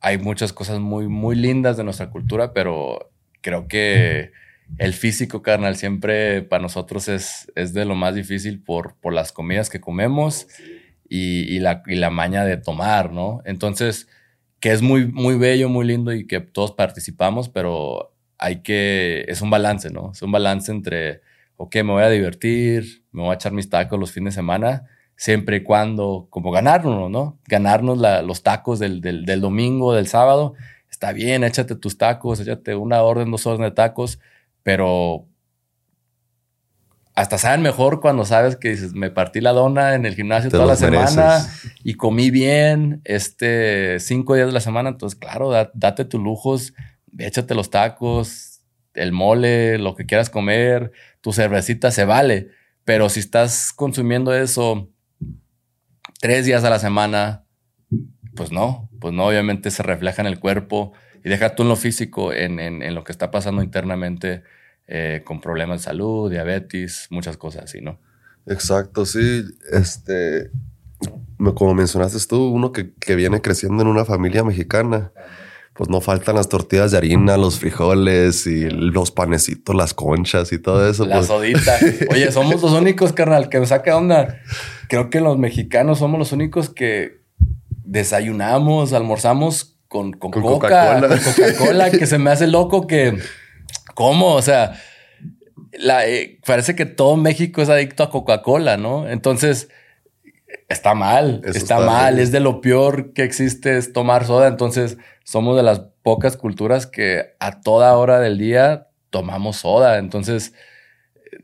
[0.00, 4.32] hay muchas cosas muy, muy lindas de nuestra cultura, pero creo que
[4.78, 9.32] el físico, carnal, siempre para nosotros es, es de lo más difícil por, por las
[9.32, 10.48] comidas que comemos
[11.08, 13.40] y, la, y la maña de tomar, ¿no?
[13.44, 14.08] Entonces,
[14.60, 19.40] que es muy, muy bello, muy lindo y que todos participamos, pero hay que, es
[19.40, 20.12] un balance, ¿no?
[20.12, 21.22] Es un balance entre,
[21.56, 24.84] ok, me voy a divertir, me voy a echar mis tacos los fines de semana,
[25.16, 27.38] siempre y cuando, como ganarnos, ¿no?
[27.46, 30.54] Ganarnos los tacos del, del, domingo, del sábado.
[30.90, 34.18] Está bien, échate tus tacos, échate una orden, dos órdenes de tacos,
[34.66, 35.28] pero
[37.14, 40.66] hasta saben mejor cuando sabes que dices, me partí la dona en el gimnasio toda
[40.66, 41.38] la semana
[41.84, 44.88] y comí bien, este, cinco días de la semana.
[44.88, 46.74] Entonces, claro, date tus lujos,
[47.16, 52.48] échate los tacos, el mole, lo que quieras comer, tu cervecita se vale.
[52.84, 54.90] Pero si estás consumiendo eso
[56.20, 57.44] tres días a la semana,
[58.34, 60.92] pues no, pues no, obviamente se refleja en el cuerpo
[61.24, 64.42] y deja tú en lo físico, en, en lo que está pasando internamente
[64.88, 67.98] eh, con problemas de salud, diabetes, muchas cosas así, ¿no?
[68.46, 69.44] Exacto, sí.
[69.72, 70.50] Este,
[71.54, 75.12] como mencionaste tú, uno que, que, viene creciendo en una familia mexicana,
[75.74, 80.58] pues no faltan las tortillas de harina, los frijoles y los panecitos, las conchas y
[80.58, 81.04] todo eso.
[81.04, 81.26] La pues.
[81.26, 81.76] sodita.
[82.10, 84.40] Oye, somos los únicos, carnal, que me saca onda.
[84.88, 87.20] Creo que los mexicanos somos los únicos que
[87.84, 93.18] desayunamos, almorzamos con, con, con Coca, Coca-Cola, Coca-Cola, que se me hace loco que
[93.96, 94.34] ¿Cómo?
[94.34, 94.78] O sea,
[95.72, 99.08] eh, parece que todo México es adicto a Coca-Cola, ¿no?
[99.08, 99.70] Entonces,
[100.68, 104.48] está mal, está, mal, es de lo peor que existe es tomar soda.
[104.48, 109.96] Entonces, somos de las pocas culturas que a toda hora del día tomamos soda.
[109.96, 110.52] Entonces,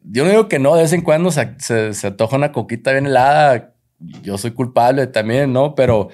[0.05, 3.07] yo no digo que no, de vez en cuando se, se, toja una coquita bien
[3.07, 3.73] helada.
[4.23, 5.75] Yo soy culpable también, ¿no?
[5.75, 6.11] Pero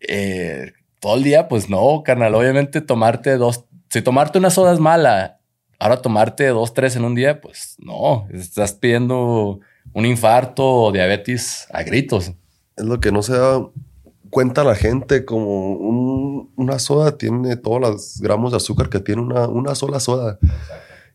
[0.00, 2.34] eh, todo el día, pues no, carnal.
[2.34, 5.37] Obviamente, tomarte dos, si tomarte una soda es mala
[5.78, 9.60] Ahora tomarte dos, tres en un día, pues no, estás pidiendo
[9.92, 12.32] un infarto o diabetes a gritos.
[12.76, 13.60] Es lo que no se da
[14.30, 15.72] cuenta la gente, como
[16.56, 20.38] una soda tiene todos los gramos de azúcar que tiene una, una sola soda.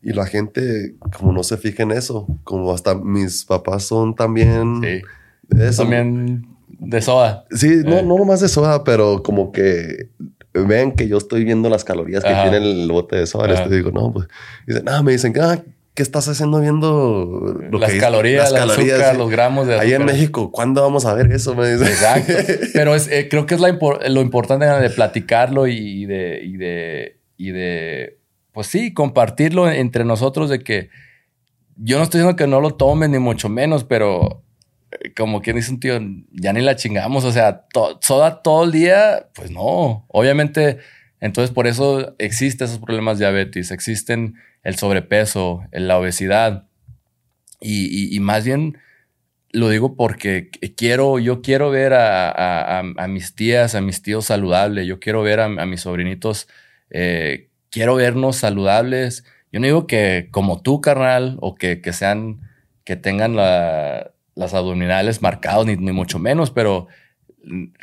[0.02, 4.80] Y la gente, como no se fija en eso, como hasta mis papás son también...
[4.82, 5.02] Sí.
[5.58, 5.82] Eso.
[5.82, 7.44] También de soda.
[7.50, 8.02] Sí, no, eh.
[8.02, 10.10] no nomás de soda, pero como que
[10.54, 13.48] ven que yo estoy viendo las calorías que tiene el bote de soda.
[13.48, 14.28] Les digo, no, pues.
[14.66, 15.60] Dicen, no, me dicen, ah,
[15.94, 19.86] ¿qué estás haciendo viendo lo las calorías, las calorías, azúcar, los gramos de azúcar.
[19.86, 21.54] Ahí en México, ¿cuándo vamos a ver eso?
[21.54, 21.88] Me dicen.
[21.88, 22.32] Exacto.
[22.72, 27.50] Pero es, eh, creo que es lo importante de platicarlo y de, y de, y
[27.50, 28.18] de,
[28.52, 30.90] pues sí, compartirlo entre nosotros de que
[31.76, 34.43] yo no estoy diciendo que no lo tomen ni mucho menos, pero
[35.16, 35.98] como quien dice un tío,
[36.32, 37.66] ya ni la chingamos, o sea,
[38.00, 40.78] soda todo el día, pues no, obviamente,
[41.20, 46.68] entonces por eso existen esos problemas de diabetes, existen el sobrepeso, la obesidad,
[47.60, 48.78] y, más bien
[49.50, 55.00] lo digo porque quiero, yo quiero ver a, mis tías, a mis tíos saludables, yo
[55.00, 56.48] quiero ver a, mis sobrinitos,
[56.90, 59.24] eh, quiero vernos saludables.
[59.50, 62.40] Yo no digo que como tú, carnal, o que, que sean,
[62.84, 66.88] que tengan la, las abdominales marcados, ni, mucho menos, pero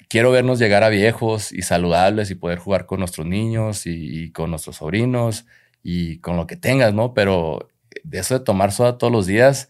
[0.10, 4.50] quiero vernos llegar a viejos y saludables y poder jugar con nuestros niños y, con
[4.50, 5.46] nuestros sobrinos
[5.84, 7.14] y con lo que tengas, ¿no?
[7.14, 7.70] Pero
[8.04, 9.70] de eso de tomar soda todos los días,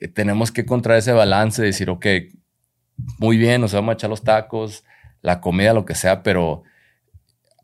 [0.00, 2.06] eh, tenemos que encontrar ese balance de decir, ok,
[3.18, 4.84] muy bien, nos vamos a echar los tacos,
[5.22, 6.62] la comida, lo que sea, pero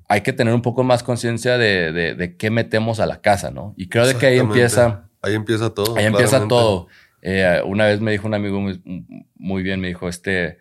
[0.09, 3.75] hay que tener un poco más conciencia de, de, qué metemos a la casa, ¿no?
[3.77, 5.05] Y creo de que ahí empieza...
[5.21, 5.97] Ahí empieza todo.
[5.97, 6.87] Ahí empieza todo.
[7.23, 8.61] Eh, una vez me dijo un amigo
[9.35, 10.59] muy, bien, me dijo, este,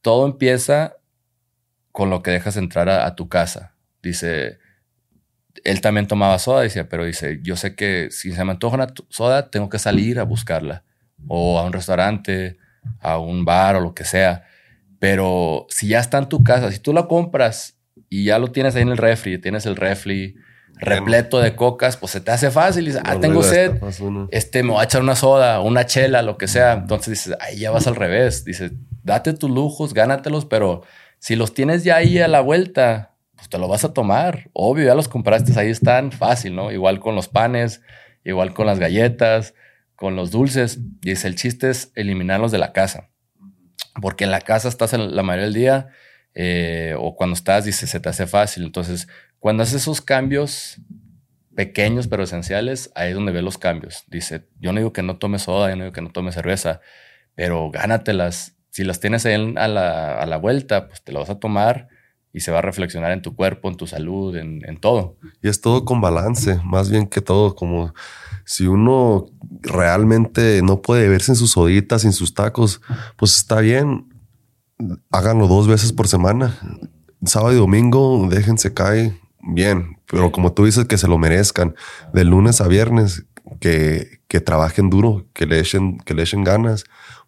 [0.00, 0.96] todo empieza
[1.92, 3.74] con lo que dejas entrar a, tu casa.
[4.02, 4.58] Dice,
[5.64, 8.94] él también tomaba soda, decía, pero dice, yo sé que si se me antoja una
[9.08, 10.84] soda, tengo que salir a buscarla.
[11.28, 12.56] O a un restaurante,
[13.00, 14.44] a un bar o lo que sea.
[14.98, 18.74] Pero si ya está en tu casa, si tú la compras y ya lo tienes
[18.76, 20.36] ahí en el refri, tienes el refri,
[20.80, 22.86] repleto de cocas, pues se te hace fácil.
[22.86, 23.80] Dices, ah, tengo sed.
[24.30, 26.72] Este, me voy a echar una soda, una chela, lo que sea.
[26.72, 28.44] Entonces dices, ahí ya vas al revés.
[28.44, 30.82] Dices, date tus lujos, gánatelos, pero
[31.18, 34.50] si los tienes ya ahí a la vuelta, pues te lo vas a tomar.
[34.52, 36.72] Obvio, ya los compraste, ahí están, fácil, ¿no?
[36.72, 37.82] Igual con los panes,
[38.24, 39.54] igual con las galletas,
[39.96, 40.78] con los dulces.
[41.00, 43.10] Dice, el chiste es eliminarlos de la casa.
[44.00, 45.88] Porque en la casa estás en la mayoría del día
[46.34, 48.64] eh, o cuando estás, dice, se te hace fácil.
[48.64, 49.08] Entonces,
[49.40, 50.78] cuando haces esos cambios
[51.56, 54.04] pequeños pero esenciales, ahí es donde ves los cambios.
[54.06, 56.80] Dice, yo no digo que no tomes soda, yo no digo que no tomes cerveza,
[57.34, 58.54] pero gánatelas.
[58.70, 61.88] Si las tienes ahí a la, a la vuelta, pues te las vas a tomar
[62.32, 65.16] y se va a reflexionar en tu cuerpo, en tu salud, en, en, todo.
[65.42, 67.92] Y es todo con balance, más bien que todo, como
[68.44, 69.26] si uno
[69.62, 72.80] realmente no puede verse en sus soditas, en sus tacos,
[73.16, 74.08] pues está bien,
[75.10, 76.56] háganlo dos veces por semana.
[77.24, 81.74] Sábado y domingo, déjense caer bien, pero como tú dices, que se lo merezcan.
[82.12, 83.26] De lunes a viernes,
[83.60, 86.84] que, que trabajen duro, que le echen, que le echen ganas,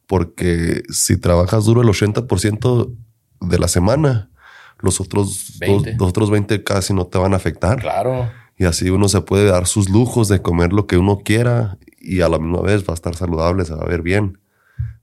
[0.06, 2.94] porque si trabajas duro el 80%
[3.40, 4.30] de la semana,
[4.78, 5.96] los otros 20.
[5.98, 7.80] los otros 20 casi no te van a afectar.
[7.80, 8.30] Claro.
[8.56, 12.20] Y así uno se puede dar sus lujos de comer lo que uno quiera y
[12.20, 14.38] a la misma vez va a estar saludable, se va a ver bien.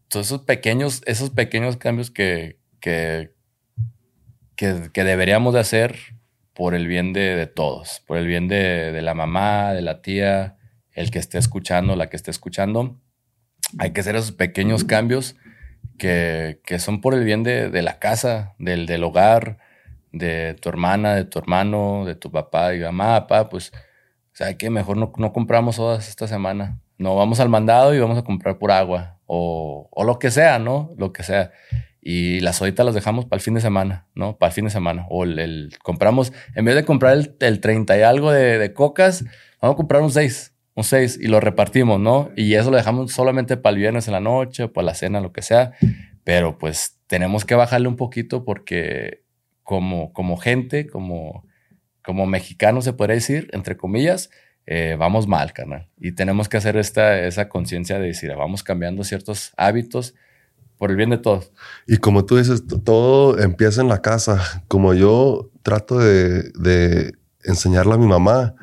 [0.10, 3.32] Todos esos pequeños, esos pequeños cambios que, que,
[4.56, 5.98] que, deberíamos de hacer
[6.60, 10.58] por el bien de, todos, por el bien de, de, la mamá, de la tía,
[10.92, 13.00] el que esté escuchando, la que esté escuchando.
[13.78, 15.38] Hay que hacer esos pequeños cambios
[15.98, 19.60] que, que son por el bien de, de la casa, del, del hogar,
[20.12, 24.58] de tu hermana, de tu hermano, de tu papá, y mamá, papá, pues, o sea,
[24.58, 26.82] que mejor no, no compramos todas esta semana.
[26.98, 30.60] No, vamos al mandado y vamos a comprar por agua o, o lo que sea,
[30.60, 30.94] ¿no?
[30.98, 31.54] Lo que sea.
[32.12, 34.36] Y las solitas las dejamos para el fin de semana, ¿no?
[34.36, 35.06] Para el fin de semana.
[35.12, 39.26] O el, compramos, en vez de comprar el, el 30 y algo de, de, cocas,
[39.62, 42.32] vamos a comprar un 6, un 6 y lo repartimos, ¿no?
[42.36, 45.32] Y eso lo dejamos solamente para el viernes en la noche, para la cena, lo
[45.32, 45.74] que sea.
[46.24, 49.22] Pero pues tenemos que bajarle un poquito porque
[49.62, 51.46] como, como gente, como,
[52.04, 54.32] como mexicanos se puede decir, entre comillas,
[54.66, 55.90] eh, vamos mal, carnal.
[56.00, 60.16] Y tenemos que hacer esta, esa conciencia de decir, vamos cambiando ciertos hábitos
[60.80, 61.52] por el bien de todos.
[61.86, 64.64] Y como tú dices, todo empieza en la casa.
[64.68, 67.14] Como yo trato de, de
[67.44, 68.56] enseñarle a mi mamá,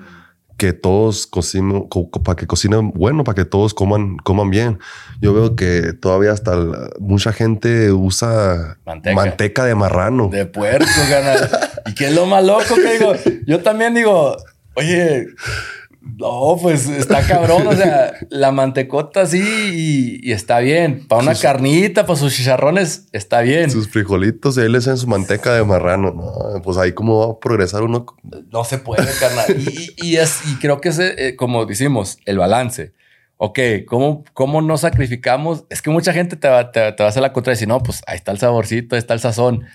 [0.57, 1.87] que todos cocinen,
[2.25, 4.79] para que cocinen bueno, para que todos coman, coman bien.
[5.21, 6.57] Yo veo que todavía hasta
[6.99, 10.29] mucha gente usa manteca, de marrano.
[10.29, 11.51] De puerco, canal.
[11.87, 13.13] ¿Y qué es lo más loco que digo?
[13.47, 14.37] Yo también digo,
[14.75, 15.27] oye,
[16.15, 17.67] no, pues está cabrón.
[17.67, 21.07] O sea, la mantecota sí y, está bien.
[21.07, 23.71] Para una carnita, para sus chicharrones, está bien.
[23.71, 26.13] Sus frijolitos ahí les hacen su manteca de marrano.
[26.13, 28.07] No, pues ahí cómo va a progresar uno.
[28.51, 29.47] No se puede, carnal.
[29.97, 32.93] y, es, y creo que es, eh, como decimos, el balance.
[33.39, 35.65] Ok, ¿cómo, ¿cómo no sacrificamos?
[35.69, 37.83] Es que mucha gente te va, te, va a hacer la contra y decir, no,
[37.83, 39.67] pues ahí está el saborcito, ahí está el sazón.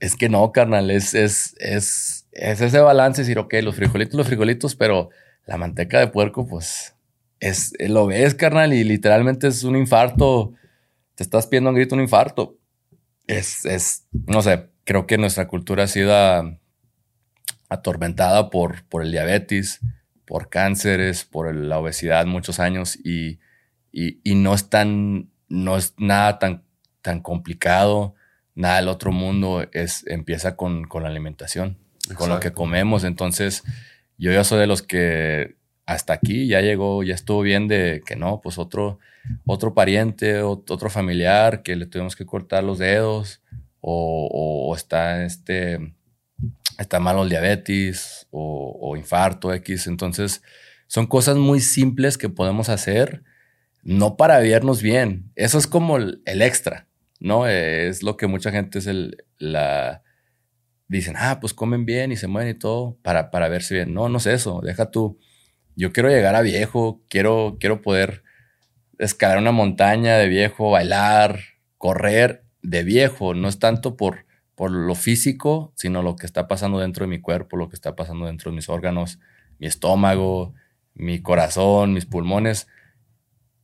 [0.00, 4.26] Es que no, carnal, es, es, es, es ese balance, decir, ok, los frijolitos, los
[4.26, 5.10] frijolitos, pero
[5.46, 6.94] la manteca de puerco, pues,
[7.40, 10.54] es, lo ves, carnal, y literalmente es un infarto.
[11.14, 12.58] Te estás pidiendo un grito un infarto.
[13.26, 16.14] Es, es, no sé, creo que nuestra cultura ha sido
[17.68, 19.80] atormentada por, por el diabetes,
[20.26, 23.40] por cánceres, por la obesidad muchos años y,
[23.92, 26.64] y, no es tan, no es nada tan,
[27.02, 28.14] tan complicado,
[28.54, 31.78] nada del otro mundo, es, empieza con, con la alimentación,
[32.16, 33.04] con lo que comemos.
[33.04, 33.62] Entonces,
[34.18, 38.16] yo ya soy de los que hasta aquí ya llegó, ya estuvo bien de que
[38.16, 38.98] no, pues otro,
[39.44, 43.42] otro pariente, otro familiar que le tuvimos que cortar los dedos
[43.80, 45.94] o, está, este,
[46.78, 49.86] está malo el diabetes o, infarto X.
[49.86, 50.42] Entonces,
[50.86, 53.22] son cosas muy simples que podemos hacer,
[53.82, 55.30] no para vernos bien.
[55.34, 56.88] Eso es como el, el extra,
[57.20, 57.46] ¿no?
[57.46, 60.03] Es lo que mucha gente es el, la,
[60.88, 63.94] dicen, ah, pues comen bien y se mueven y todo para, para verse bien.
[63.94, 65.18] No, no es eso, deja tú.
[65.76, 68.22] Yo quiero llegar a viejo, quiero, quiero poder
[68.98, 71.40] escalar una montaña de viejo, bailar,
[71.78, 73.34] correr de viejo.
[73.34, 77.20] No es tanto por, por lo físico, sino lo que está pasando dentro de mi
[77.20, 79.18] cuerpo, lo que está pasando dentro de mis órganos,
[79.58, 80.54] mi estómago,
[80.94, 82.68] mi corazón, mis pulmones.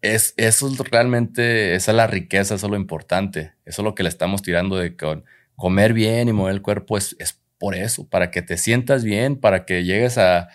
[0.00, 3.52] Es, eso es realmente, esa es la riqueza, eso es lo importante.
[3.64, 5.24] Eso es lo que le estamos tirando de con
[5.60, 9.36] comer bien y mover el cuerpo es, es por eso, para que te sientas bien,
[9.36, 10.48] para que llegues a,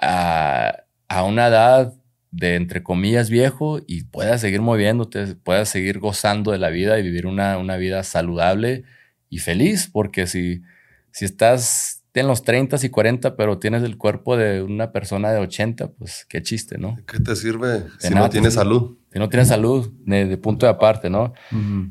[0.00, 0.84] a,
[1.24, 1.92] una edad
[2.30, 7.02] de, entre comillas, viejo y puedas seguir moviéndote, puedas seguir gozando de la vida y
[7.02, 8.84] vivir una, una vida saludable
[9.28, 10.62] y feliz, porque si,
[11.10, 15.40] si estás en los 30 y 40, pero tienes el cuerpo de una persona de
[15.40, 16.96] 80, pues qué chiste, ¿no?
[17.06, 18.96] ¿Qué te sirve si no tienes salud?
[19.12, 21.34] Si no tienes salud, de, punto de aparte, ¿no?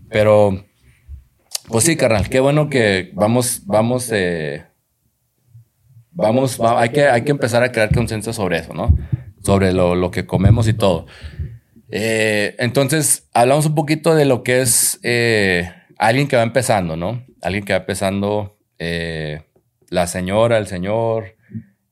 [0.09, 0.65] Pero
[1.67, 4.65] pues sí, carnal, qué bueno que vamos, vamos, eh,
[6.12, 8.95] vamos, hay, que, hay que empezar a crear conciencia sobre eso, ¿no?
[9.43, 11.08] Sobre lo, que comemos y todo.
[11.89, 17.23] Eh, entonces, hablamos un poquito de lo que es eh, alguien que va empezando, ¿no?
[17.41, 18.58] Alguien que va empezando,
[19.89, 21.36] la señora, el señor,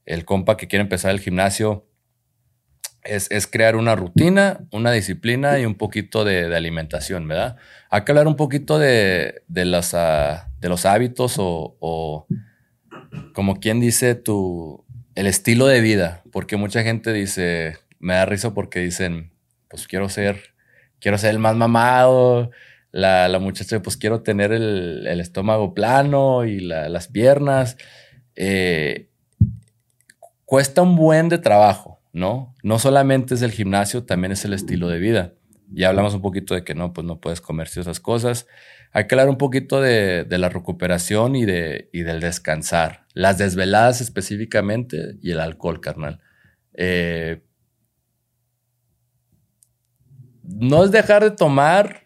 [0.06, 1.88] el compa que quiere empezar el gimnasio.
[3.04, 7.58] Es, crear una rutina, una disciplina y un poquito de, alimentación, ¿verdad?
[7.90, 12.28] Hay que hablar un poquito de, de, los, ah, de los hábitos o,
[13.34, 14.86] como quien dice, tu,
[15.16, 16.24] el estilo de vida.
[16.32, 19.32] Porque mucha gente dice, me da risa porque dicen,
[19.68, 20.54] pues quiero ser,
[21.00, 22.52] quiero ser el más mamado.
[22.92, 27.76] La, la muchacha, pues quiero tener el, el estómago plano y las piernas.
[28.36, 29.10] Eh,
[30.46, 32.53] cuesta un buen de trabajo, ¿no?
[32.64, 35.34] No solamente es el gimnasio, también es el estilo de vida
[35.74, 38.48] ya hablamos un poquito de que no, pues no puedes comer ciertas cosas.
[38.92, 43.06] Hay que hablar un poquito de, la recuperación y, de, y del descansar.
[43.14, 46.22] Las desveladas específicamente y el alcohol, carnal.
[46.74, 47.42] Eh,
[50.44, 52.04] no es dejar de tomar,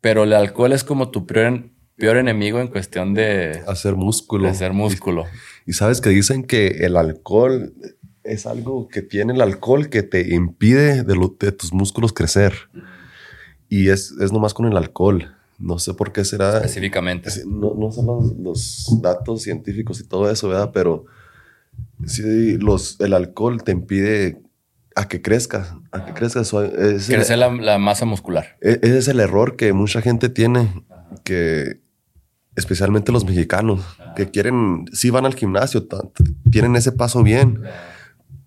[0.00, 4.48] pero el alcohol es como tu peor, peor enemigo en cuestión de hacer músculo.
[4.48, 5.26] hacer músculo.
[5.66, 7.74] Y, sabes que dicen que el alcohol
[8.24, 12.54] es algo que tiene el alcohol que te impide de, de tus músculos crecer.
[13.68, 15.34] Y es, es nomás con el alcohol.
[15.58, 16.56] No sé por qué será.
[16.56, 17.30] Específicamente.
[17.46, 20.70] No, no son los, datos científicos y todo eso, ¿verdad?
[20.72, 21.06] Pero
[22.06, 24.42] sí, los, el alcohol te impide
[24.94, 26.42] a que crezca, a que crezca.
[26.42, 28.56] Crecer la, masa muscular.
[28.60, 30.84] E, ese es el error que mucha gente tiene,
[31.24, 31.80] que
[32.56, 33.80] especialmente los mexicanos,
[34.16, 35.86] que quieren, sí van al gimnasio,
[36.50, 37.62] tienen ese paso bien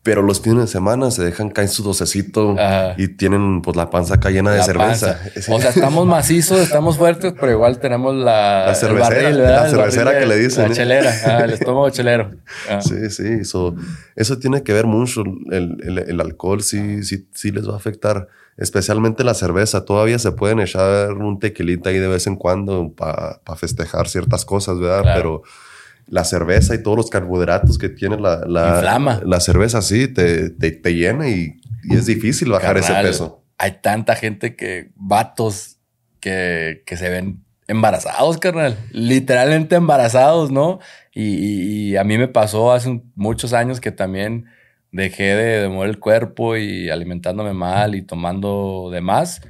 [0.05, 2.55] pero los fines de semana se dejan caer su docecito
[2.95, 5.19] y tienen pues la panza acá llena de cerveza.
[5.49, 10.27] O sea, estamos macizos, estamos fuertes, pero igual tenemos la, la cervecera, la cervecera que
[10.27, 10.65] le dicen.
[10.65, 10.75] La ¿eh?
[10.75, 12.35] chelera, ah, el estómago chelero.
[12.69, 12.81] Ah.
[12.81, 13.75] Sí, sí, eso,
[14.15, 15.23] eso tiene que ver mucho.
[15.49, 19.85] El, el, alcohol sí, sí, sí les va a afectar, especialmente la cerveza.
[19.85, 24.77] Todavía se pueden echar un tequilita ahí de vez en cuando para festejar ciertas cosas,
[24.77, 25.15] ¿verdad?
[25.15, 25.41] Pero
[26.07, 30.93] la cerveza y todos los carbohidratos que tiene la, la, la cerveza, sí, te, te,
[30.93, 31.57] llena y,
[31.89, 33.43] es difícil bajar ese peso.
[33.57, 35.77] Hay tanta gente que, vatos,
[36.19, 38.77] que, que se ven embarazados, carnal.
[38.91, 40.79] Literalmente embarazados, ¿no?
[41.13, 44.45] Y, a mí me pasó hace muchos años que también
[44.91, 49.41] dejé de, de mover el cuerpo y alimentándome mal y tomando de más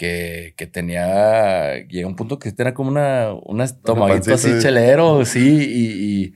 [0.00, 6.32] que, tenía, llega un punto que tenía como una, una estomaguito así chelero, sí,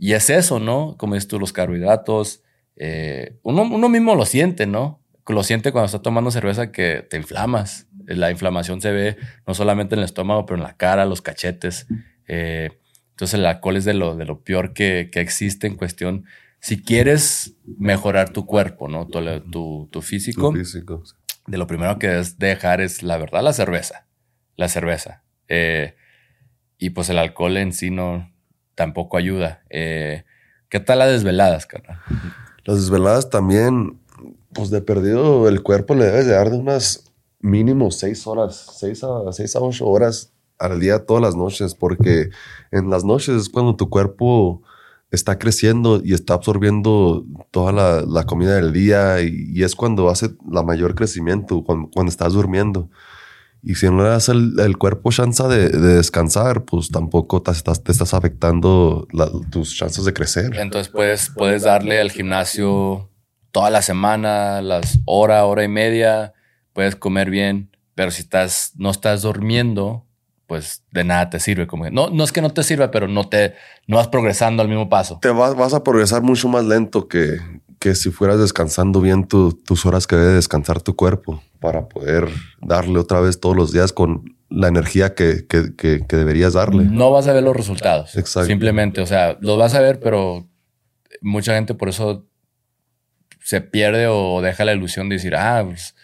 [0.00, 0.96] y, es eso, ¿no?
[0.98, 2.42] Como dices tú, los carbohidratos,
[2.74, 5.00] eh, uno, uno, mismo lo siente, ¿no?
[5.28, 7.86] Lo siente cuando está tomando cerveza que te inflamas.
[8.04, 11.86] La inflamación se ve no solamente en el estómago, pero en la cara, los cachetes.
[12.28, 12.70] Eh,
[13.10, 16.24] entonces el alcohol es de lo, de lo peor que, existe en cuestión.
[16.60, 19.06] Si quieres mejorar tu cuerpo, ¿no?
[19.06, 20.50] Tu, tu, físico.
[20.50, 21.02] Tu físico
[21.46, 24.06] de lo primero que es dejar es la verdad la cerveza.
[24.56, 25.22] La cerveza.
[25.48, 25.94] Eh,
[26.78, 28.30] y pues el alcohol en sí no
[28.74, 29.62] tampoco ayuda.
[29.70, 30.24] Eh,
[30.68, 32.00] ¿Qué tal las desveladas, carnal?
[32.64, 34.00] Las desveladas también,
[34.52, 39.04] pues de perdido el cuerpo le debes de dar de unas mínimo seis horas, seis
[39.04, 42.30] a, seis a ocho horas al día todas las noches, porque
[42.70, 44.62] en las noches es cuando tu cuerpo
[45.14, 47.72] está creciendo y está absorbiendo toda
[48.06, 52.90] la, comida del día y, es cuando hace la mayor crecimiento, cuando, estás durmiendo.
[53.62, 57.92] Y si no le das el, cuerpo chance de, descansar, pues tampoco te estás, te
[57.92, 59.08] estás afectando
[59.50, 60.54] tus chances de crecer.
[60.56, 63.10] Entonces puedes, puedes darle al gimnasio
[63.54, 66.34] toda la semana, las hora, hora y media,
[66.72, 70.04] puedes comer bien, pero si estás, no estás durmiendo,
[70.46, 71.66] pues de nada te sirve.
[71.66, 73.54] Como no, no es que no te sirva, pero no te
[73.86, 75.18] no vas progresando al mismo paso.
[75.20, 77.38] Te vas, vas a progresar mucho más lento que,
[77.78, 82.28] que si fueras descansando bien tus horas que debe descansar tu cuerpo para poder
[82.62, 86.84] darle otra vez todos los días con la energía que, que, que, deberías darle.
[86.84, 88.16] No vas a ver los resultados.
[88.16, 88.46] Exacto.
[88.46, 90.48] Simplemente, o sea, los vas a ver, pero
[91.20, 92.26] mucha gente por eso
[93.40, 95.94] se pierde o deja la ilusión de decir, ah, pues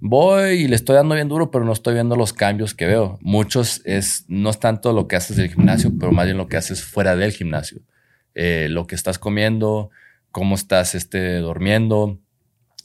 [0.00, 3.18] voy y le estoy dando bien duro, pero no estoy viendo los cambios que veo.
[3.20, 6.56] Muchos es, no es tanto lo que haces del gimnasio, pero más bien lo que
[6.56, 7.82] haces fuera del gimnasio.
[8.34, 9.90] Eh, lo que estás comiendo,
[10.30, 12.18] cómo estás este, durmiendo,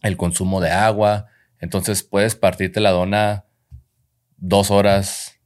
[0.02, 1.28] el consumo de agua.
[1.60, 3.46] Entonces puedes partirte la dona
[4.38, 5.40] dos horas,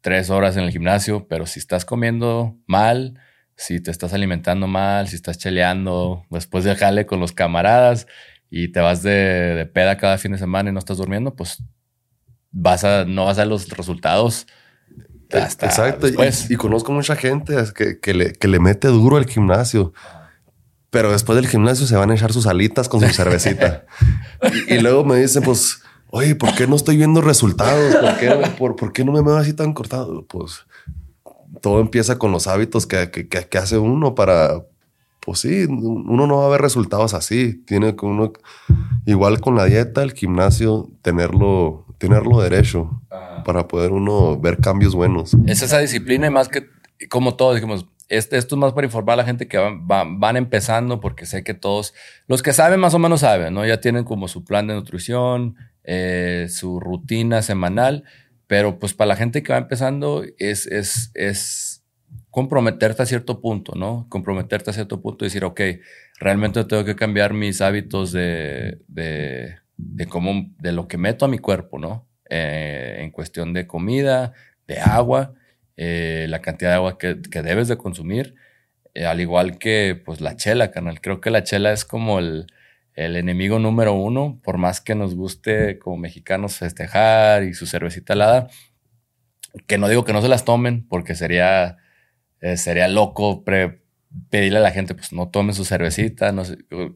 [0.00, 3.18] tres horas en el gimnasio, pero si estás comiendo mal,
[3.56, 8.06] si te estás alimentando mal, si estás cheleando después de jale con los camaradas,
[8.50, 11.62] y te vas de, de, peda cada fin de semana y no estás durmiendo, pues
[12.52, 14.46] vas a, no vas a los resultados.
[15.32, 16.06] Hasta Exacto.
[16.48, 19.92] Y, conozco mucha gente que, que, le, que le mete duro al gimnasio.
[20.90, 23.84] Pero después del gimnasio se van a echar sus alitas con su cervecita.
[24.68, 27.96] y, luego me dicen, pues, oye, ¿por qué no estoy viendo resultados?
[27.96, 30.24] ¿Por qué, por, por qué no me veo así tan cortado?
[30.26, 30.64] Pues
[31.60, 34.62] todo empieza con los hábitos que, que, que hace uno para,
[35.26, 37.54] pues sí, uno no va a ver resultados así.
[37.66, 38.32] Tiene que uno,
[39.06, 43.02] igual con la dieta, el gimnasio, tenerlo, tenerlo derecho
[43.44, 45.36] para poder uno ver cambios buenos.
[45.48, 46.68] Es esa disciplina y más que,
[47.10, 50.36] como todos dijimos, este, esto es más para informar a la gente que van, van,
[50.36, 51.92] empezando, porque sé que todos,
[52.28, 53.66] los que saben más o menos saben, ¿no?
[53.66, 58.04] Ya tienen como su plan de nutrición, eh, su rutina semanal,
[58.46, 61.75] pero pues para la gente que va empezando es, es, es
[62.36, 64.06] comprometerte a cierto punto, ¿no?
[64.10, 65.60] Comprometerte a cierto punto y decir, ok,
[66.20, 71.28] realmente tengo que cambiar mis hábitos de, de, de cómo, de lo que meto a
[71.28, 72.06] mi cuerpo, ¿no?
[72.28, 74.32] eh, en cuestión de comida,
[74.66, 75.34] de agua,
[75.76, 78.34] eh, la cantidad de agua que, debes de consumir,
[78.94, 81.00] eh, al igual que pues la chela, canal.
[81.00, 82.46] Creo que la chela es como el,
[82.94, 88.14] el enemigo número uno, por más que nos guste como mexicanos festejar y su cervecita
[88.14, 88.48] helada,
[89.66, 91.78] que no digo que no se las tomen, porque sería,
[92.56, 93.44] sería loco
[94.30, 96.42] pedirle a la gente, pues no tome su cervecita, no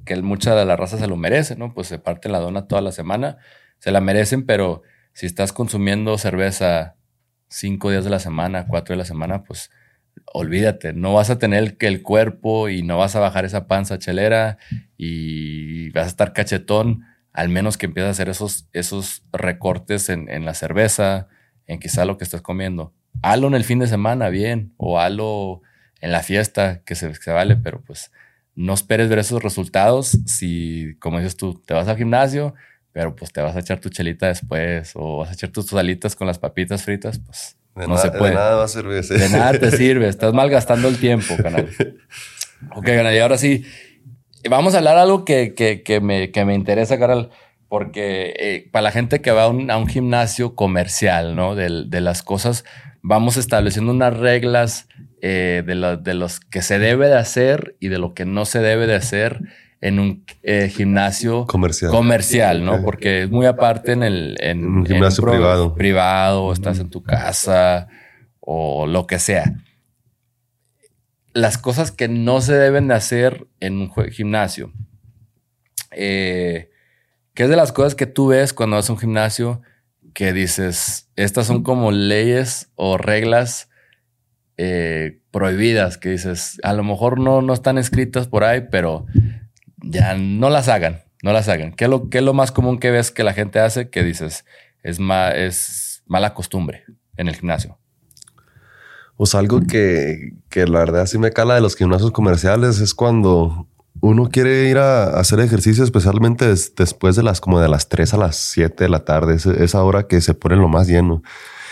[0.05, 1.74] que mucha de la raza se lo merece, ¿no?
[1.74, 3.38] Pues se parte la dona toda la semana,
[3.78, 4.82] se la merecen, pero
[5.12, 6.97] si estás consumiendo cerveza
[7.49, 9.70] cinco días de la semana, cuatro de la semana, pues
[10.32, 13.99] olvídate, no vas a tener que el cuerpo y no vas a bajar esa panza
[13.99, 14.59] chelera
[14.97, 20.28] y vas a estar cachetón, al menos que empieces a hacer esos, esos recortes en,
[20.30, 21.28] en la cerveza,
[21.66, 22.95] en quizá lo que estás comiendo.
[23.22, 25.62] Halo en el fin de semana, bien, o halo
[26.00, 28.11] en la fiesta, que se, se vale, pero pues
[28.54, 32.54] no esperes ver esos resultados si, como dices tú, te vas al gimnasio,
[32.92, 36.16] pero pues te vas a echar tu chelita después o vas a echar tus salitas
[36.16, 38.30] con las papitas fritas, pues no se puede.
[38.30, 39.02] De nada va a servir.
[39.02, 41.68] De nada te sirve, estás malgastando el tiempo, canal.
[42.76, 43.64] ok, canal, y ahora sí,
[44.48, 47.30] vamos a hablar algo que, que, que, me, que me interesa, canal,
[47.68, 51.54] porque eh, para la gente que va a un, a un gimnasio comercial, ¿no?
[51.54, 52.64] De, de, las cosas,
[53.03, 54.88] vamos estableciendo unas reglas
[55.22, 58.61] eh, de, de los que se debe de hacer y de lo que no se
[58.61, 59.40] debe de hacer
[59.80, 62.82] en un eh, gimnasio comercial, comercial ¿no?
[62.82, 65.74] Porque es muy aparte en el en, un gimnasio privado.
[65.74, 67.88] Privado, estás en tu casa
[68.40, 69.55] o lo que sea.
[71.32, 74.72] Las cosas que no se deben de hacer en un gimnasio.
[75.92, 76.70] Eh,
[77.34, 79.62] ¿Qué es de las cosas que tú ves cuando vas a un gimnasio
[80.14, 83.68] que dices, estas son como leyes o reglas
[84.56, 89.06] eh, prohibidas que dices, a lo mejor no, no están escritas por ahí, pero
[89.82, 91.72] ya no las hagan, no las hagan.
[91.72, 94.02] ¿Qué es lo, qué es lo más común que ves que la gente hace que
[94.02, 94.44] dices
[94.82, 94.98] es,
[95.34, 96.84] es mala costumbre
[97.16, 97.78] en el gimnasio?
[99.16, 103.66] Pues algo que, que la verdad sí me cala de los gimnasios comerciales es cuando
[104.01, 108.16] uno quiere ir a hacer ejercicio, especialmente después de las como de las 3 a
[108.16, 111.22] las 7 de la tarde, esa hora que se pone lo más lleno.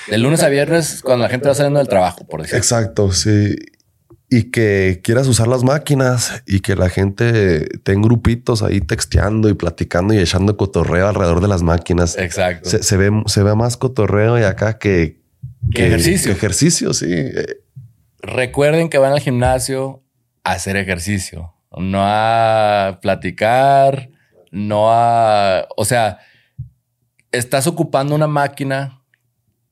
[0.08, 2.58] De lunes a viernes, cuando la gente va saliendo del trabajo, por decirlo.
[2.58, 3.56] Exacto, sí
[4.30, 9.54] y que quieras usar las máquinas y que la gente tenga grupitos ahí texteando y
[9.54, 12.16] platicando y echando cotorreo alrededor de las máquinas.
[12.18, 12.68] Exacto.
[12.68, 15.22] Se, ve, se ve más cotorreo y acá que,
[15.74, 16.30] que, ejercicio.
[16.30, 17.06] ejercicio, sí.
[18.20, 20.02] Recuerden que van al gimnasio
[20.44, 24.10] a hacer ejercicio, no a platicar,
[24.50, 25.66] no a...
[25.76, 26.18] O sea,
[27.32, 29.02] estás ocupando una máquina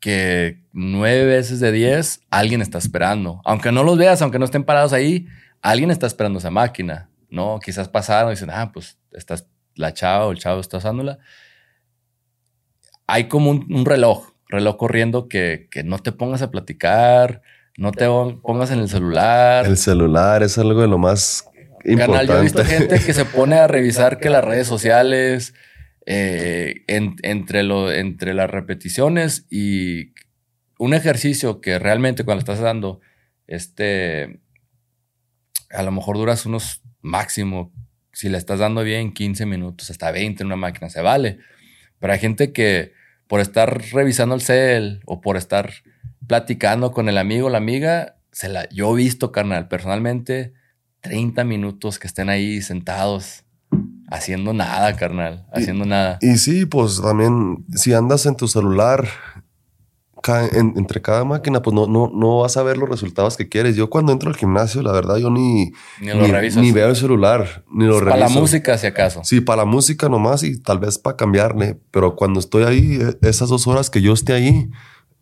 [0.01, 3.41] que nueve veces de diez alguien está esperando.
[3.45, 5.27] Aunque no los veas, aunque no estén parados ahí,
[5.63, 7.59] alguien está esperando esa máquina, ¿no?
[7.61, 11.19] Quizás pasaron y dicen, ah, pues estás la chava o el chavo está usándola.
[13.07, 17.43] Hay como un, reloj, reloj corriendo que, que, no te pongas a platicar,
[17.77, 18.07] no te
[18.43, 19.67] pongas en el celular.
[19.67, 21.49] El celular es algo de lo más
[21.93, 22.27] importante.
[22.27, 25.55] Canal, yo he visto gente que se pone a revisar que las redes sociales,
[26.07, 30.13] eh, entre, lo, entre las repeticiones y
[30.79, 33.01] un ejercicio que realmente cuando estás dando,
[33.47, 34.41] este,
[35.71, 37.73] a lo mejor duras unos máximo,
[38.13, 41.39] si le estás dando bien, 15 minutos, hasta 20 en una máquina, se vale.
[41.99, 42.93] Pero hay gente que
[43.27, 45.73] por estar revisando el cel o por estar
[46.27, 50.53] platicando con el amigo o la amiga, se la, yo he visto, carnal, personalmente,
[51.07, 53.45] 30 minutos que estén ahí sentados
[54.09, 56.19] haciendo nada, carnal, haciendo nada.
[56.21, 59.07] Y sí, pues también si andas en tu celular
[60.53, 63.77] entre cada máquina, pues no, no, no vas a ver los resultados que quieres.
[63.77, 68.01] Yo cuando entro al gimnasio, la verdad, yo ni, ni, veo el celular, ni lo
[68.01, 68.11] reviso.
[68.11, 69.21] Para la música, si acaso.
[69.23, 71.79] Sí, para la música nomás y tal vez para cambiarle.
[71.93, 74.69] Pero cuando estoy ahí, e, esas dos horas que yo esté ahí,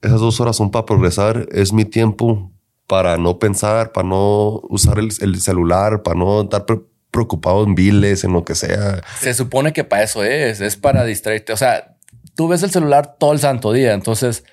[0.01, 1.49] esas dos horas son para progresar.
[1.53, 2.54] Es mi tiempo
[2.87, 6.65] para no pensar, para no usar el, el celular, para no estar
[7.11, 9.01] preocupado en biles, en lo que sea.
[9.21, 11.53] Se supone que para eso es, es para distraerte.
[11.53, 11.97] O sea,
[12.35, 14.45] tú ves el celular todo el santo día, entonces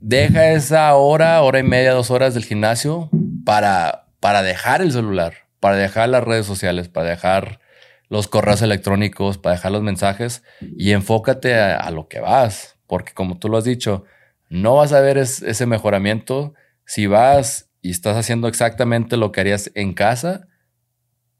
[0.00, 3.10] deja esa hora, hora y media, dos horas del gimnasio
[3.44, 7.60] para, para dejar el celular, para dejar las redes sociales, para dejar
[8.08, 13.38] los correos electrónicos, para dejar los mensajes y enfócate a, lo que vas, porque como
[13.38, 14.04] tú lo has dicho,
[14.48, 16.54] no vas a ver ese mejoramiento
[16.90, 20.48] si vas y estás haciendo exactamente lo que harías en casa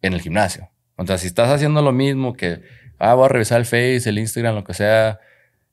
[0.00, 0.70] en el gimnasio.
[0.94, 2.62] O sea, si estás haciendo lo mismo que,
[3.00, 5.18] ah, voy a revisar el Face, el Instagram, lo que sea,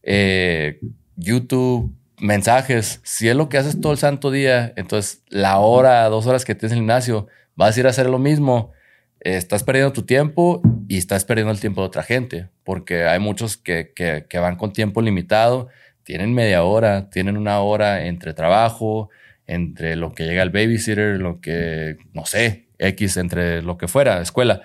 [0.02, 0.80] eh,
[1.16, 6.26] YouTube, mensajes, si es lo que haces todo el santo día, entonces la hora, dos
[6.26, 8.72] horas que tienes en el gimnasio, vas a ir a hacer lo mismo,
[9.20, 13.58] estás perdiendo tu tiempo y estás perdiendo el tiempo de otra gente, porque hay muchos
[13.58, 15.68] que, que, que van con tiempo limitado,
[16.02, 19.12] tienen media hora, tienen una hora entre trabajo,
[19.48, 24.22] entre lo que llega el babysitter, lo que, no sé, X, entre lo que fuera,
[24.22, 24.62] escuela.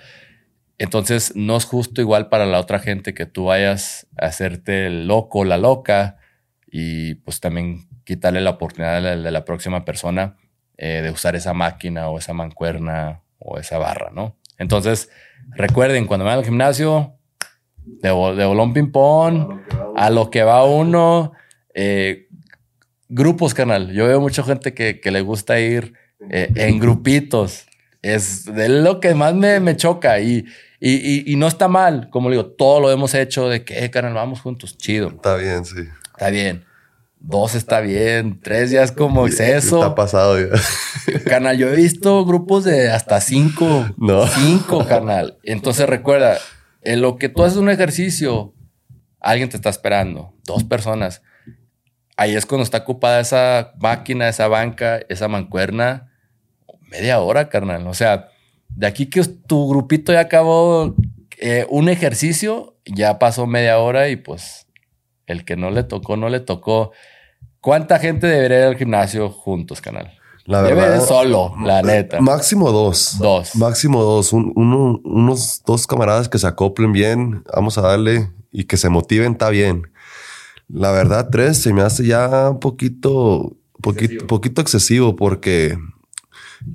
[0.79, 5.07] Entonces, no es justo igual para la otra gente que tú vayas a hacerte el
[5.07, 6.19] loco, la loca,
[6.71, 10.37] y pues también quitarle la oportunidad de la, próxima persona
[10.77, 14.37] eh, de usar esa máquina o esa mancuerna o esa barra, ¿no?
[14.59, 15.11] Entonces,
[15.51, 17.19] recuerden, cuando van al gimnasio,
[17.85, 19.61] de, de bolón ping-pong,
[19.95, 21.33] a lo que va uno,
[21.75, 22.29] eh,
[23.13, 23.93] grupos, canal.
[23.93, 25.95] Yo veo mucha gente que, le gusta ir
[26.31, 27.67] eh, en grupitos.
[28.01, 30.45] Es de lo que más me, me choca y,
[30.81, 32.11] y, y, no está mal.
[32.11, 34.77] Como le digo, todo lo hemos hecho de que, eh, canal, vamos juntos.
[34.77, 35.09] Chido.
[35.11, 35.83] Está bien, sí.
[36.13, 36.65] Está bien.
[37.25, 39.77] Dos está bien, tres ya es como exceso.
[39.77, 40.49] Está pasado ya.
[41.25, 43.87] Canal, yo he visto grupos de hasta cinco.
[43.97, 44.27] No.
[44.27, 45.39] Cinco, canal.
[45.45, 46.39] Entonces recuerda,
[46.81, 48.53] en lo que tú haces un ejercicio,
[49.21, 50.35] alguien te está esperando.
[50.45, 51.23] Dos personas.
[52.23, 56.13] Ahí es cuando está ocupada esa máquina, esa banca, esa mancuerna.
[56.89, 57.89] Media hora, carnal.
[57.89, 58.29] O sea,
[58.69, 60.95] de aquí que tu grupito ya acabó
[61.39, 64.69] eh, un ejercicio, ya pasó media hora y pues
[65.27, 66.93] el que no le tocó, no le tocó.
[67.61, 70.17] ¿Cuánta gente debería ir al gimnasio juntos, canal?
[70.45, 71.05] La verdad.
[71.05, 72.21] solo, la neta.
[72.21, 73.19] Máximo dos.
[73.19, 73.57] Dos.
[73.57, 74.33] Máximo dos.
[74.33, 77.43] uno, unos dos camaradas que se acoplen bien.
[77.53, 79.91] Vamos a darle y que se motiven, está bien.
[80.73, 84.27] La verdad, tres se me hace ya un poquito, poquito, excesivo.
[84.27, 85.79] poquito excesivo porque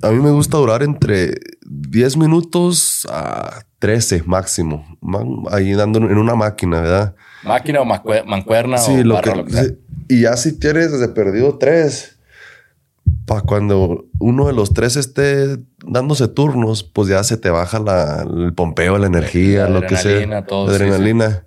[0.02, 1.34] a mí me gusta durar entre
[1.66, 4.84] 10 minutos a 13 máximo.
[5.50, 7.14] Ahí dando en una máquina, ¿verdad?
[7.44, 9.76] Máquina o mancuerna sí, o lo que,
[10.08, 12.18] Y ya si tienes desde perdido tres,
[13.26, 18.22] para cuando uno de los tres esté dándose turnos, pues ya se te baja la,
[18.22, 20.44] el pompeo, la energía, lo que sea.
[20.44, 21.44] Todo, adrenalina.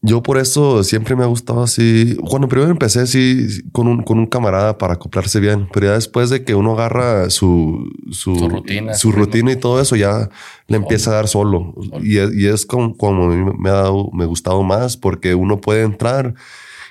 [0.00, 2.16] Yo por eso siempre me ha gustado así.
[2.28, 6.30] Cuando primero empecé así con un, con un camarada para acoplarse bien, pero ya después
[6.30, 10.30] de que uno agarra su, su, rutina, su rutina y todo eso, ya
[10.68, 11.74] le empieza a dar solo.
[12.00, 15.82] Y, y, es como, como me ha dado, me ha gustado más porque uno puede
[15.82, 16.34] entrar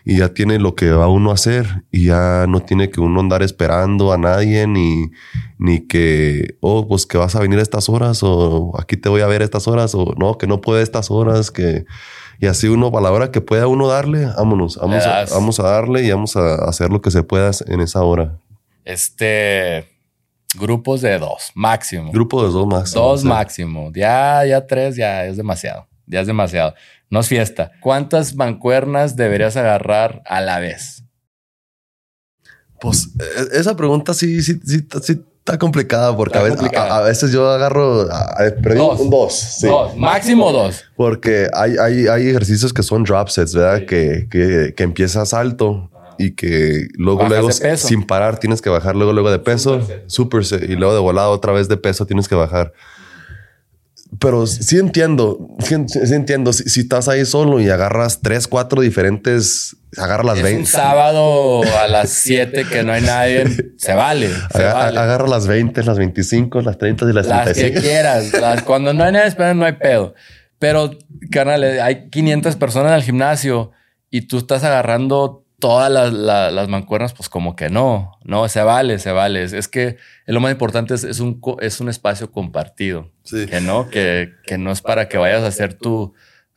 [0.10, 3.20] y ya tiene lo que va uno a hacer y ya no tiene que uno
[3.20, 5.12] andar esperando a nadie ni,
[5.58, 9.20] ni que, oh, pues que vas a venir a estas horas o aquí te voy
[9.20, 11.84] a ver estas horas o no, que no puede estas horas, que
[12.40, 15.64] y así uno, a la hora que pueda uno darle, vámonos, vamos, a, vamos a
[15.64, 18.38] darle y vamos a hacer lo que se pueda en esa hora.
[18.86, 19.88] Este,
[20.58, 22.12] grupos de dos, máximo.
[22.12, 23.04] Grupo de dos máximo.
[23.04, 23.92] Dos máximo.
[23.94, 25.88] Ya, ya tres, ya es demasiado.
[26.06, 26.74] Ya es demasiado.
[27.10, 27.72] No es fiesta.
[27.82, 31.04] ¿Cuántas mancuernas deberías agarrar a la vez?
[32.80, 38.04] Pues e, esa pregunta sí, sí, sí, sí Está complicada porque a, veces, yo agarro
[38.04, 40.84] dos, un dos, dos, máximo dos.
[40.98, 43.86] Porque hay, hay, hay ejercicios que son drop sets, ¿verdad?
[43.86, 49.14] Que, que, que empiezas alto y que luego, luego, sin parar, tienes que bajar luego,
[49.14, 52.36] luego de peso, super set, y luego de volado otra vez de peso tienes que
[52.36, 52.74] bajar.
[54.20, 55.76] Pero sí entiendo, sí,
[56.14, 56.52] entiendo.
[56.52, 60.60] Si, estás ahí solo y agarras tres, cuatro diferentes, agarra las 20.
[60.60, 63.46] Un sábado a las 7 que no hay nadie,
[63.78, 64.30] se vale.
[64.54, 67.82] Agarra las 20, las 25, las 30 y las, las 35.
[67.82, 68.32] que quieras.
[68.64, 70.14] cuando no hay nadie esperando, no hay pedo.
[70.60, 70.92] Pero,
[71.32, 73.72] carnal, hay 500 personas en el gimnasio
[74.10, 79.12] y tú estás agarrando todas las, mancuernas, pues como que no, no, se vale, se
[79.12, 79.44] vale.
[79.44, 83.12] Es, que lo más importante es, un, es un espacio compartido.
[83.30, 86.14] Que no, que, que, no es para que vayas a hacer tu,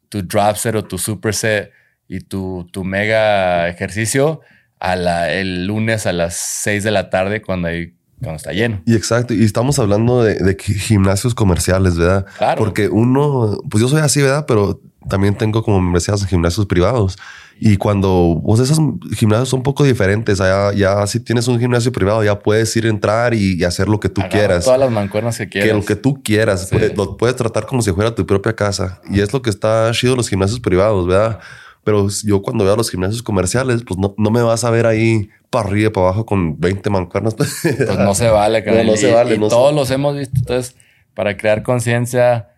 [0.09, 1.73] tu drop set o tu super set
[2.11, 4.41] y tu, tu mega ejercicio
[4.81, 8.83] a la, el lunes a las 6 de la tarde cuando hay cuando está lleno.
[8.85, 12.27] Y exacto, y estamos hablando de, de gimnasios comerciales, ¿verdad?
[12.37, 12.59] Claro.
[12.59, 14.45] Porque uno, pues yo soy así, ¿verdad?
[14.47, 17.17] Pero también tengo como membresías en gimnasios privados.
[17.59, 18.11] Y cuando
[18.43, 18.79] vos esos
[19.15, 22.87] gimnasios son un poco diferentes, ya, ya si tienes un gimnasio privado, ya puedes ir
[22.87, 24.65] a entrar y, hacer lo que tú quieras.
[24.65, 25.69] Todas las mancuernas que quieras.
[25.69, 26.71] Que lo que tú quieras.
[26.97, 29.01] lo puedes tratar como si fuera tu propia casa.
[29.09, 31.39] Y es lo que está chido los gimnasios privados, ¿verdad?
[31.85, 34.87] Pero yo cuando veo a los gimnasios comerciales, pues no, no me vas a ver
[34.87, 37.35] ahí para arriba y para abajo con 20 mancuernas.
[37.63, 39.35] pues no se vale, No, no se vale.
[39.35, 40.37] Y, todos los hemos visto.
[40.37, 40.77] Entonces,
[41.15, 42.51] para crear conciencia,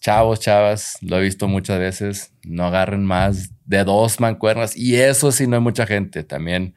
[0.00, 4.76] chavos, chavas, lo he visto muchas veces, no agarren más de dos mancuernas.
[4.76, 6.24] Y eso sí no hay mucha gente.
[6.24, 6.74] También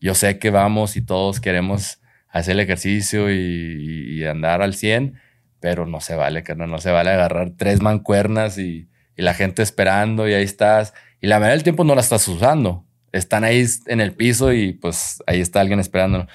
[0.00, 5.20] yo sé que vamos y todos queremos hacer el ejercicio y, andar al 100,
[5.60, 10.28] pero no se vale, que no, se vale agarrar tres mancuernas y, la gente esperando
[10.28, 10.92] y ahí estás.
[11.24, 12.84] Y la mayoría del tiempo no la estás usando.
[13.10, 16.26] Están ahí en el piso y pues ahí está alguien esperando.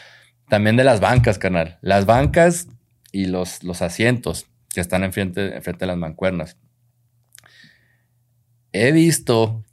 [0.48, 1.78] También de las bancas, canal.
[1.84, 2.70] Las bancas
[3.12, 6.58] y los, los asientos que están enfrente, enfrente de las mancuernas.
[8.72, 9.64] He visto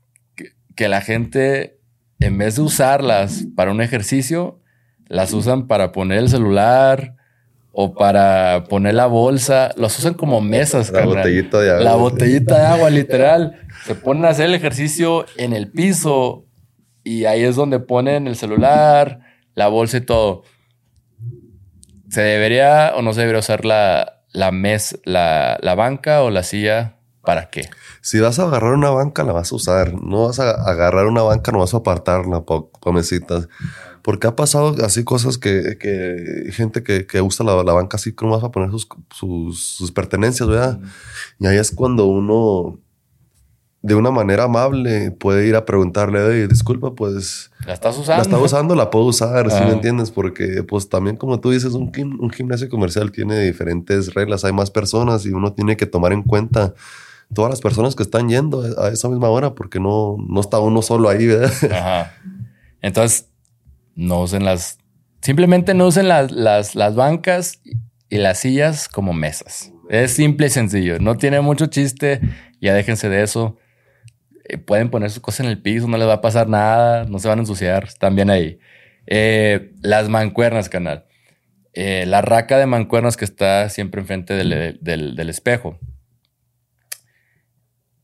[0.74, 1.80] que la gente
[2.20, 4.60] en vez de usarlas para un ejercicio,
[5.06, 7.16] las usan para poner el celular
[7.72, 9.70] o para poner la bolsa.
[9.78, 10.90] Los usan como mesas.
[10.90, 11.82] La botellita de agua.
[11.82, 13.65] La botellita de agua, literal.
[13.86, 16.44] Se ponen a hacer el ejercicio en el piso
[17.04, 19.20] y ahí es donde ponen el celular,
[19.54, 20.42] la bolsa y todo.
[22.08, 26.42] ¿Se debería o no se debería usar la, la, mes, la, la banca o la
[26.42, 26.96] silla?
[27.22, 27.70] ¿Para qué?
[28.00, 29.94] Si vas a agarrar una banca, la vas a usar.
[29.94, 33.48] No vas a agarrar una banca, no vas a apartarla para mesitas.
[34.02, 38.12] Porque ha pasado así cosas que, que gente que, que usa la, la, banca así
[38.12, 40.80] como vas a poner sus, sus, sus pertenencias, ¿verdad?
[41.38, 42.80] Y ahí es cuando uno
[43.82, 47.50] de una manera amable puede ir a preguntarle, disculpa, pues...
[47.66, 48.16] ¿La estás usando?
[48.16, 50.10] La está usando, la puedo usar, si me entiendes?
[50.10, 54.70] Porque pues también como tú dices, un, un gimnasio comercial tiene diferentes reglas, hay más
[54.70, 56.74] personas y uno tiene que tomar en cuenta
[57.34, 60.82] todas las personas que están yendo a esa misma hora porque no, no está uno
[60.82, 61.52] solo ahí, ¿verdad?
[61.70, 62.12] Ajá.
[62.82, 63.28] Entonces,
[63.94, 64.78] no usen las...
[65.20, 67.60] Simplemente no usen las, las, las bancas
[68.08, 69.72] y las sillas como mesas.
[69.88, 70.98] Es simple y sencillo.
[71.00, 72.20] No tiene mucho chiste.
[72.60, 73.56] Ya déjense de eso.
[74.48, 77.18] Eh, pueden poner sus cosas en el piso, no les va a pasar nada, no
[77.18, 78.58] se van a ensuciar, están bien ahí.
[79.06, 81.06] Eh, las mancuernas, canal.
[81.72, 85.78] Eh, la raca de mancuernas que está siempre enfrente del, del, espejo.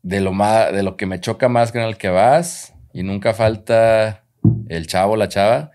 [0.03, 4.25] De lo, más, de lo que me choca más, canal, que vas y nunca falta
[4.69, 5.71] el chavo la chava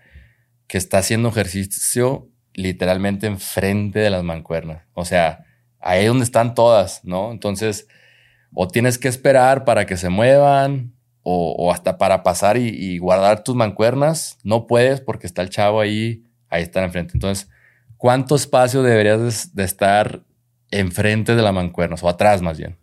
[0.66, 4.84] que está haciendo ejercicio literalmente enfrente de las mancuernas.
[4.92, 5.44] O sea,
[5.80, 7.32] ahí es donde están todas, ¿no?
[7.32, 7.88] Entonces,
[8.54, 10.92] o tienes que esperar para que se muevan
[11.30, 14.38] o, hasta para pasar y, guardar tus mancuernas.
[14.44, 17.12] No puedes porque está el chavo ahí, ahí está enfrente.
[17.14, 17.50] Entonces,
[17.98, 20.22] ¿cuánto espacio deberías de, estar
[20.70, 22.78] enfrente de la mancuerna o atrás más bien?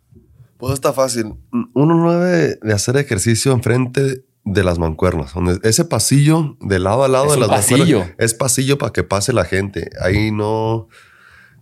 [0.58, 1.34] Pues está fácil.
[1.74, 5.34] Uno no debe de hacer ejercicio enfrente de las mancuernas.
[5.34, 8.06] Donde ese pasillo de lado a lado de las pasillo.
[8.16, 9.90] es pasillo para que pase la gente.
[10.00, 10.88] Ahí no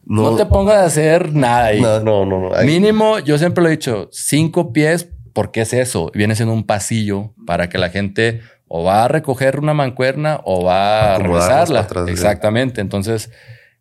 [0.07, 1.81] no, te pongas a hacer nada ahí.
[1.81, 2.51] No, no, no.
[2.65, 6.11] Mínimo, yo siempre lo he dicho, cinco pies, porque es eso.
[6.15, 10.65] Viene siendo un pasillo para que la gente o va a recoger una mancuerna o
[10.65, 11.87] va a regresarla.
[12.09, 12.81] Exactamente.
[12.81, 13.31] Entonces,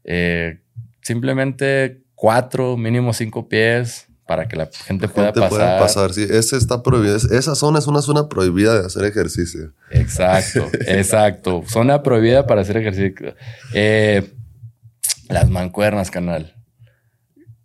[0.04, 0.62] eh,
[1.02, 5.50] simplemente cuatro, mínimo cinco pies para que la gente, pueda pasar.
[5.50, 6.26] Pueda pasar, sí.
[6.30, 7.16] Ese está prohibido.
[7.18, 9.74] Esa zona es una zona prohibida de hacer ejercicio.
[9.92, 11.64] Exacto, exacto.
[11.68, 13.36] Zona prohibida para hacer ejercicio.
[13.74, 14.34] Eh,
[15.34, 16.56] las mancuernas, canal.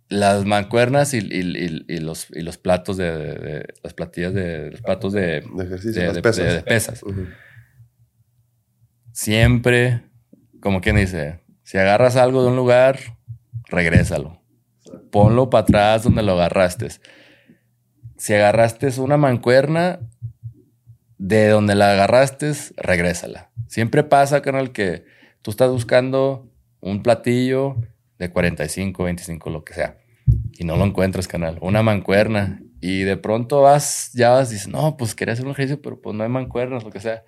[0.09, 6.11] Las mancuernas y, los, y los platos de, las platillas de los platos de, ejercicio,
[6.11, 7.01] de, pesas.
[9.11, 10.01] Siempre,
[10.61, 12.97] como quien dice, si agarras algo de un lugar,
[13.67, 14.41] regrésalo.
[15.11, 16.87] Ponlo para atrás donde lo agarraste.
[18.17, 19.99] Si agarraste una mancuerna,
[21.19, 23.51] de donde la agarraste, regrésala.
[23.67, 25.05] Siempre pasa, canal, que
[25.43, 26.48] tú estás buscando
[26.81, 27.77] un platillo
[28.17, 29.97] de 45, 25, lo que sea,
[30.57, 34.95] y no lo encuentras, canal, una mancuerna, y de pronto vas, ya vas, dices, no,
[34.95, 37.23] pues quería hacer un ejercicio, pero pues no hay mancuernas, lo que sea.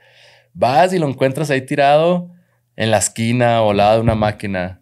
[0.54, 2.32] Vas y lo encuentras ahí tirado
[2.76, 4.82] en la esquina o al lado de una máquina.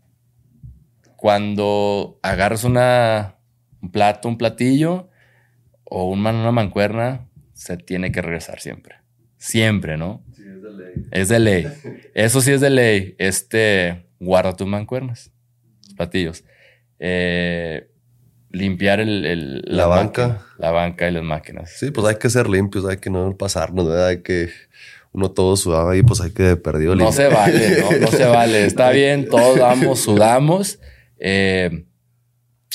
[1.15, 3.35] Cuando agarras una,
[3.81, 5.09] un plato, un platillo
[5.83, 8.95] o una, una mancuerna, se tiene que regresar siempre.
[9.37, 10.23] Siempre, ¿no?
[10.35, 11.07] Sí, es de ley.
[11.11, 11.67] Es de ley.
[12.13, 13.15] Eso sí es de ley.
[13.17, 15.31] Este, guarda tus mancuernas,
[15.95, 16.43] platillos.
[16.99, 17.89] Eh,
[18.51, 20.45] limpiar el, la banca.
[20.57, 21.71] la banca y las máquinas.
[21.77, 24.07] Sí, pues hay que ser limpios, hay que no pasarnos, ¿verdad?
[24.07, 24.49] Hay que
[25.11, 26.95] uno todo sudaba ahí, pues hay que perdido.
[26.95, 27.91] No se vale, ¿no?
[27.99, 28.65] no se vale.
[28.65, 30.79] Está bien, todos damos, sudamos.
[31.17, 31.85] Eh,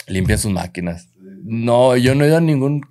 [0.07, 1.09] limpien sus máquinas.
[1.45, 2.87] No, yo no he ido a ningún,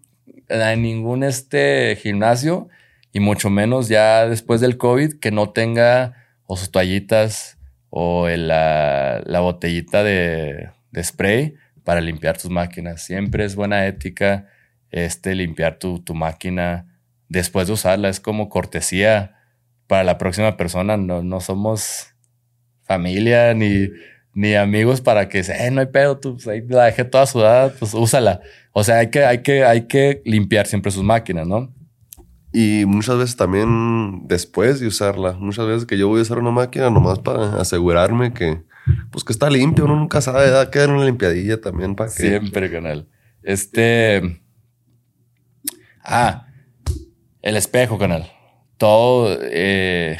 [0.49, 2.69] a ningún este gimnasio
[3.11, 6.13] y mucho menos ya después del COVID que no tenga
[6.45, 7.57] o sus toallitas
[7.95, 13.03] o la, botellita de, de, spray para limpiar tus máquinas.
[13.03, 14.47] Siempre es buena ética
[14.89, 16.87] este, limpiar tu, tu, máquina
[17.29, 18.09] después de usarla.
[18.09, 19.35] Es como cortesía
[19.85, 20.97] para la próxima persona.
[20.97, 22.15] No, no somos
[22.81, 23.89] familia ni,
[24.33, 27.69] ni amigos para que eh, no hay pedo, tú pues, ahí la dejé toda sudada,
[27.77, 28.41] pues úsala.
[28.71, 31.71] O sea, hay que, hay que, hay que limpiar siempre sus máquinas, ¿no?
[32.53, 36.51] Y muchas veces también después de usarla, muchas veces que yo voy a usar una
[36.51, 38.61] máquina nomás para asegurarme que,
[39.11, 42.21] pues que está limpio, uno nunca sabe, da que dar una limpiadilla también para que...
[42.21, 43.07] Siempre, canal.
[43.41, 44.39] Este...
[46.03, 46.47] Ah,
[47.41, 48.31] el espejo, canal.
[48.77, 50.19] Todo, eh,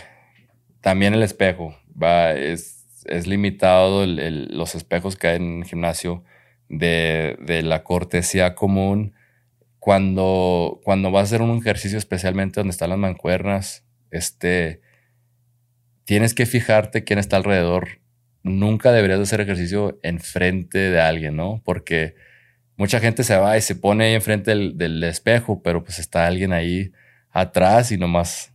[0.82, 6.24] también el espejo, va, es, es limitado los espejos que hay en el gimnasio
[6.68, 9.14] de, de la cortesía común
[9.84, 14.80] cuando, cuando vas a hacer un ejercicio, especialmente donde están las mancuernas, Este,
[16.06, 18.00] tienes que fijarte quién está alrededor.
[18.44, 21.62] Nunca deberías hacer ejercicio enfrente de alguien, ¿no?
[21.66, 22.16] Porque
[22.78, 26.28] mucha gente se va y se pone ahí enfrente del, del espejo, pero pues está
[26.28, 26.94] alguien ahí
[27.32, 28.54] atrás y nomás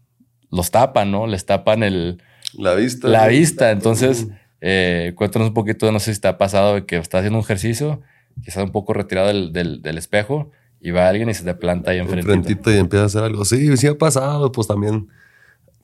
[0.50, 1.26] los tapan, ¿no?
[1.26, 2.22] Les tapan el...
[2.54, 3.06] La vista.
[3.06, 3.70] La vista.
[3.70, 4.28] Entonces,
[4.62, 8.00] eh, cuéntanos un poquito, no sé si te ha pasado que estás haciendo un ejercicio,
[8.42, 11.98] quizás un poco retirado del, del, espejo, y va alguien y se te planta ahí
[11.98, 12.32] enfrente.
[12.32, 13.44] Enfrentito y empieza a hacer algo.
[13.44, 15.08] Sí, sí ha pasado, pues también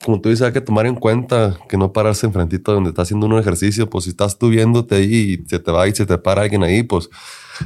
[0.03, 3.25] como tú dices, hay que tomar en cuenta que no pararse enfrentito donde está haciendo
[3.25, 3.89] un ejercicio.
[3.89, 6.63] Pues si estás tú viéndote ahí y se te va y se te para alguien
[6.63, 7.09] ahí, pues,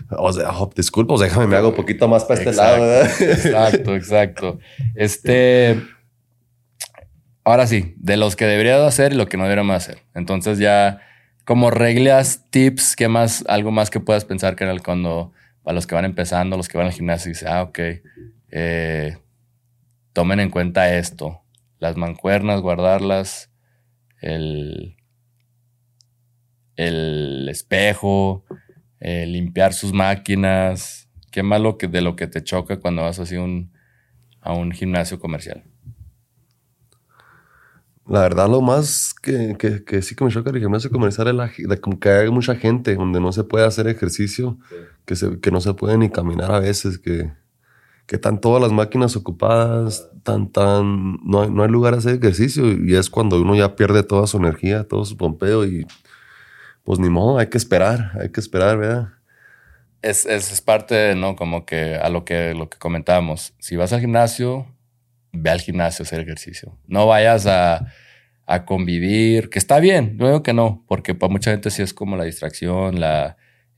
[0.10, 3.04] o sea, oh, disculpa, pues déjame, me hago un poquito más para este lado.
[3.20, 4.60] Exacto, exacto.
[4.96, 5.82] Este,
[7.44, 10.04] ahora sí, de los que debería hacer y lo que no deberíamos hacer.
[10.14, 11.02] Entonces ya,
[11.46, 13.44] como reglas, tips, ¿qué más?
[13.48, 15.34] Algo más que puedas pensar que era el cuando,
[15.70, 17.80] para los que van empezando, los que van al gimnasio y dicen, ah, ok,
[18.50, 19.20] eh,
[20.14, 21.44] tomen en cuenta esto
[21.78, 23.52] las mancuernas, guardarlas,
[24.20, 24.98] el,
[26.76, 28.46] el espejo,
[29.00, 31.08] eh, limpiar sus máquinas.
[31.32, 35.66] Qué malo que de lo que te choca cuando vas así a un gimnasio comercial.
[38.10, 39.55] La verdad, lo más que,
[40.01, 41.51] sí que me choca el gimnasio comercial es la,
[41.99, 44.57] que hay mucha gente donde no se puede hacer ejercicio,
[45.05, 47.32] que, que no se puede ni caminar a veces, que,
[48.07, 52.16] que están todas las máquinas ocupadas, tan, tan, no hay, no hay lugar a hacer
[52.16, 55.86] ejercicio y es cuando uno ya pierde toda su energía, todo su pompeo y
[56.84, 59.10] pues ni modo, hay que esperar, hay que esperar, ¿verdad?
[60.01, 61.36] Es, es, parte, ¿no?
[61.36, 63.53] Como que a lo que, lo que comentábamos.
[63.60, 64.66] Si vas al gimnasio,
[65.32, 66.78] ve al gimnasio a hacer ejercicio.
[66.88, 67.88] No vayas a,
[68.50, 71.94] a convivir, que está bien, no digo que no, porque para mucha gente sí es
[71.94, 73.00] como la distracción,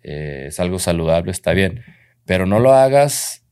[0.02, 1.84] eh, es algo saludable, está bien.
[2.26, 3.45] Pero no lo hagas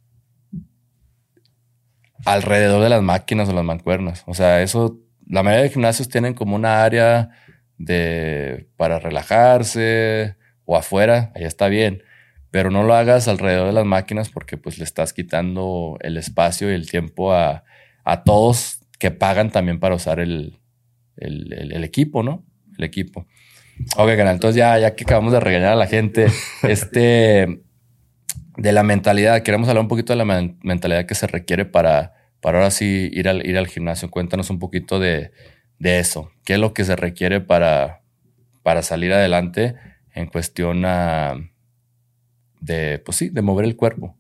[2.26, 4.24] alrededor de las máquinas o las mancuernas.
[4.28, 4.98] O sea, eso,
[5.28, 7.32] la mayoría de gimnasios tienen como una área
[7.78, 12.02] de, para relajarse o afuera, ahí está bien.
[12.50, 16.72] Pero no lo hagas alrededor de las máquinas porque pues le estás quitando el espacio
[16.72, 17.66] y el tiempo a,
[18.04, 20.60] a todos que pagan también para usar el,
[21.18, 22.46] el, el, equipo, ¿no?
[22.78, 23.26] El equipo.
[23.96, 24.36] Ok, canal.
[24.36, 26.28] Entonces ya, ya que acabamos de regañar a la gente,
[26.64, 27.62] este
[28.58, 30.26] de la mentalidad, queremos hablar un poquito de la
[30.64, 34.12] mentalidad que se requiere para, para ahora sí ir al, ir al gimnasio.
[34.12, 35.32] Cuéntanos un poquito de,
[35.80, 36.32] de eso.
[36.44, 38.02] ¿Qué es lo que se requiere para,
[38.64, 39.76] para salir adelante
[40.14, 40.82] en cuestión
[42.60, 44.19] de, pues sí, de mover el cuerpo?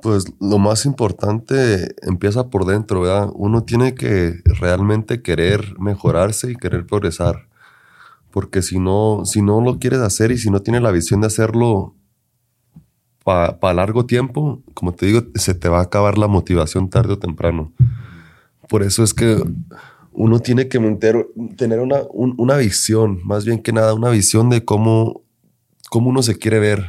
[0.00, 3.30] Pues lo más importante empieza por dentro, ¿verdad?
[3.34, 7.48] Uno tiene que realmente querer mejorarse y querer progresar.
[8.30, 11.26] Porque si no, si no lo quieres hacer y si no tienes la visión de
[11.26, 11.94] hacerlo
[13.24, 17.18] para largo tiempo, como te digo, se te va a acabar la motivación tarde o
[17.18, 17.72] temprano.
[18.68, 19.42] Por eso es que
[20.12, 20.78] uno tiene que
[21.56, 25.22] tener una, una visión, más bien que nada, una visión de cómo,
[25.90, 26.86] cómo uno se quiere ver.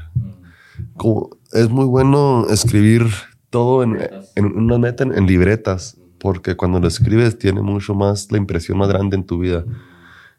[0.95, 3.08] Como, es muy bueno escribir
[3.50, 3.97] todo en,
[4.36, 8.89] en una meta en, libretas, porque cuando lo escribes tiene mucho más la impresión más
[8.89, 9.66] grande en tu vida.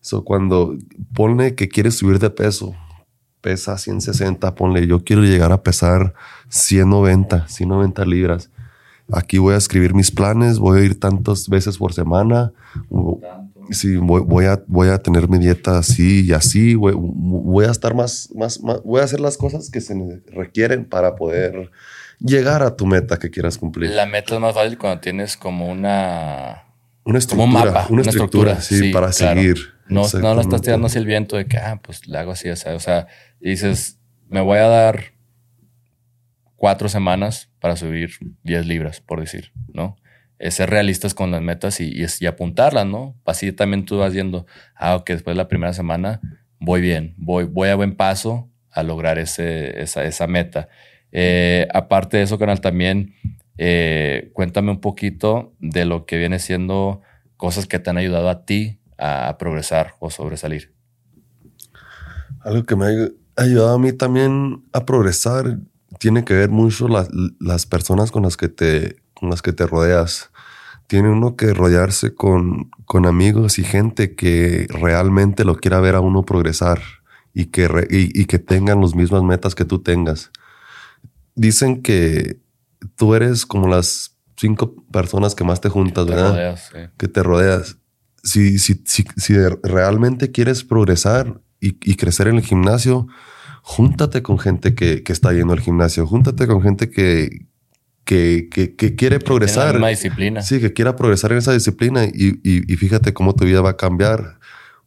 [0.00, 0.76] So, cuando
[1.14, 2.74] pone que quieres subir de peso,
[3.40, 6.14] pesa 160, ponle, yo quiero llegar a pesar
[6.48, 8.50] 190, 190 libras.
[9.12, 12.52] Aquí voy a escribir mis planes, voy a ir tantas veces por semana.
[13.70, 16.74] Sí, voy, a, voy a tener mi dieta así y así.
[16.74, 19.94] Voy, a estar más, más, voy a hacer las cosas que se
[20.26, 21.70] requieren para poder
[22.18, 23.90] llegar a tu meta que quieras cumplir.
[23.90, 26.64] La meta es más fácil cuando tienes como una...
[27.04, 27.86] Una estructura.
[27.88, 29.56] Una, estructura, sí, para seguir.
[29.88, 32.48] No, no lo estás tirando hacia el viento de que, ah, pues le hago así,
[32.50, 33.08] o sea, o sea
[33.40, 33.98] dices,
[34.28, 35.14] me voy a dar
[36.56, 38.10] cuatro semanas para subir
[38.44, 39.96] 10 libras, por decir, ¿no?
[40.41, 43.14] Es ser realistas con las metas y, y, apuntarlas, ¿no?
[43.24, 46.20] Así también tú vas viendo, ah, ok, después de la primera semana
[46.59, 50.68] voy bien, voy, voy a buen paso a lograr ese, esa, esa meta.
[51.12, 53.14] Eh, aparte de eso, canal, también
[53.59, 57.03] eh, cuéntame un poquito de lo que viene siendo
[57.36, 60.74] cosas que te han ayudado a ti a progresar o sobresalir.
[62.41, 65.59] Algo que me ha ayudado a mí también a progresar
[65.99, 70.30] tiene que ver mucho las personas con las que te, con las que te rodeas.
[70.86, 76.00] Tiene uno que rodearse con, con amigos y gente que realmente lo quiera ver a
[76.00, 76.80] uno progresar
[77.32, 80.32] y que, y, que tengan las mismas metas que tú tengas.
[81.36, 82.40] Dicen que
[82.96, 86.58] tú eres como las cinco personas que más te juntas, ¿verdad?
[86.96, 87.76] Que te rodeas
[88.22, 93.06] si, si, si, si realmente quieres progresar y, y, crecer en el gimnasio,
[93.62, 97.46] júntate con gente que, que está yendo al gimnasio, júntate con gente que,
[98.05, 99.76] que, que, quiere progresar.
[99.76, 100.42] En la disciplina.
[100.42, 103.76] Sí, que quiera progresar en esa disciplina y, y, fíjate cómo tu vida va a
[103.76, 104.38] cambiar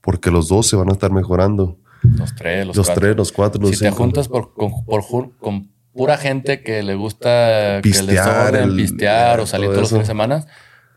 [0.01, 1.78] porque los dos se van a estar mejorando.
[2.01, 5.05] Los tres, los, los tres, los cuatro, los si te juntas por, con, por,
[5.38, 10.07] con pura gente que le gusta pistear, que el, pistear o salir todos los fines
[10.07, 10.45] de semana,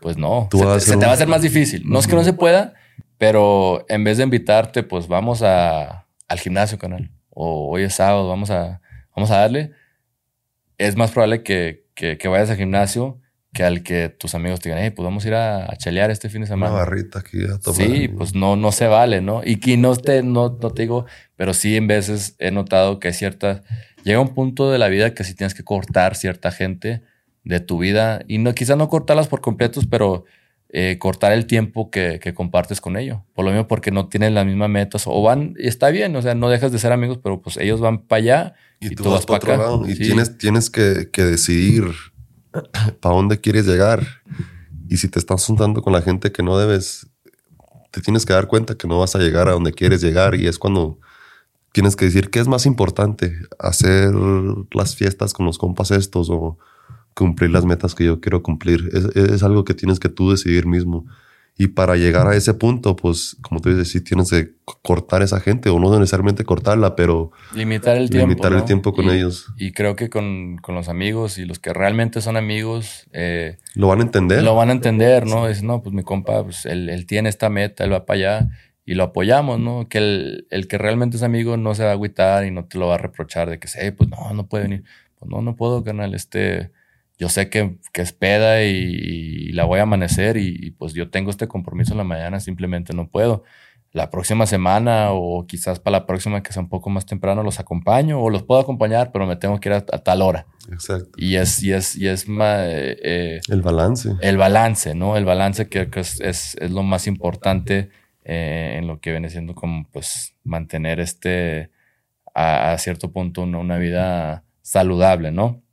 [0.01, 0.49] pues no,
[0.79, 1.83] se, te va a hacer más difícil.
[1.85, 2.73] No es que no se pueda,
[3.17, 7.09] pero en vez de invitarte, pues vamos a, al gimnasio, canal.
[7.29, 8.81] O hoy es sábado, vamos a,
[9.15, 9.71] vamos a darle.
[10.77, 13.19] Es más probable que, que, vayas al gimnasio
[13.53, 16.29] que al que tus amigos te digan, hey, pues vamos a ir a, chelear este
[16.29, 16.73] fin de semana.
[16.73, 17.81] Una barrita aquí a tomar.
[17.81, 19.41] Sí, pues no, no se vale, ¿no?
[19.43, 23.07] Y que no te, no, no te digo, pero sí en veces he notado que
[23.07, 23.63] hay ciertas,
[24.03, 27.01] llega un punto de la vida que sí tienes que cortar cierta gente
[27.43, 30.25] de tu vida y no, quizás no cortarlas por completos, pero
[30.69, 33.19] eh, cortar el tiempo que, compartes con ellos.
[33.33, 36.21] Por lo mismo, porque no tienen las mismas metas o van, y está bien, o
[36.21, 39.25] sea, no dejas de ser amigos, pero pues ellos van para allá y, tú, vas,
[39.25, 39.69] para acá.
[39.87, 41.85] Y tienes, tienes que, que decidir
[42.99, 44.05] para dónde quieres llegar.
[44.89, 47.07] Y si te estás juntando con la gente que no debes,
[47.91, 50.35] te tienes que dar cuenta que no vas a llegar a donde quieres llegar.
[50.35, 50.99] Y es cuando
[51.71, 54.13] tienes que decir qué es más importante, hacer
[54.71, 56.57] las fiestas con los compas estos o
[57.17, 58.89] cumplir las metas que yo quiero cumplir.
[59.15, 61.05] Es, algo que tienes que tú decidir mismo.
[61.59, 64.51] Y para llegar a ese punto, pues, como tú dices, sí tienes que
[64.83, 67.31] cortar a esa gente, o no necesariamente cortarla, pero...
[67.55, 68.27] Limitar el tiempo.
[68.27, 69.47] Limitar el tiempo con ellos.
[69.57, 73.07] Y creo que con, con, los amigos y los que realmente son amigos...
[73.11, 74.43] Eh, lo van a entender.
[74.43, 75.47] Lo van a entender, ¿no?
[75.47, 78.49] Es, no, pues mi compa, pues él, él, tiene esta meta, él va para allá
[78.85, 79.89] y lo apoyamos, ¿no?
[79.89, 82.77] Que el, el, que realmente es amigo no se va a agüitar y no te
[82.77, 84.83] lo va a reprochar de que, hey, pues no, no puede venir.
[85.17, 86.69] Pues no, no puedo, canal, este
[87.17, 91.31] yo sé que, que es peda y, la voy a amanecer y, pues yo tengo
[91.31, 93.43] este compromiso en la mañana, simplemente no puedo.
[93.93, 97.59] La próxima semana o quizás para la próxima que sea un poco más temprano los
[97.59, 100.45] acompaño o los puedo acompañar, pero me tengo que ir a, tal hora.
[100.71, 101.09] Exacto.
[101.17, 102.59] Y es, y es, y es más...
[102.67, 104.11] Eh, el balance.
[104.21, 105.17] El balance, ¿no?
[105.17, 107.89] El balance que, es, es, es, lo más importante
[108.23, 111.71] eh, en lo que viene siendo como pues mantener este
[112.35, 115.63] a, cierto punto una, una vida saludable, ¿no?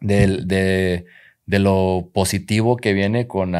[0.00, 1.04] De,
[1.46, 3.54] de, lo positivo que viene con,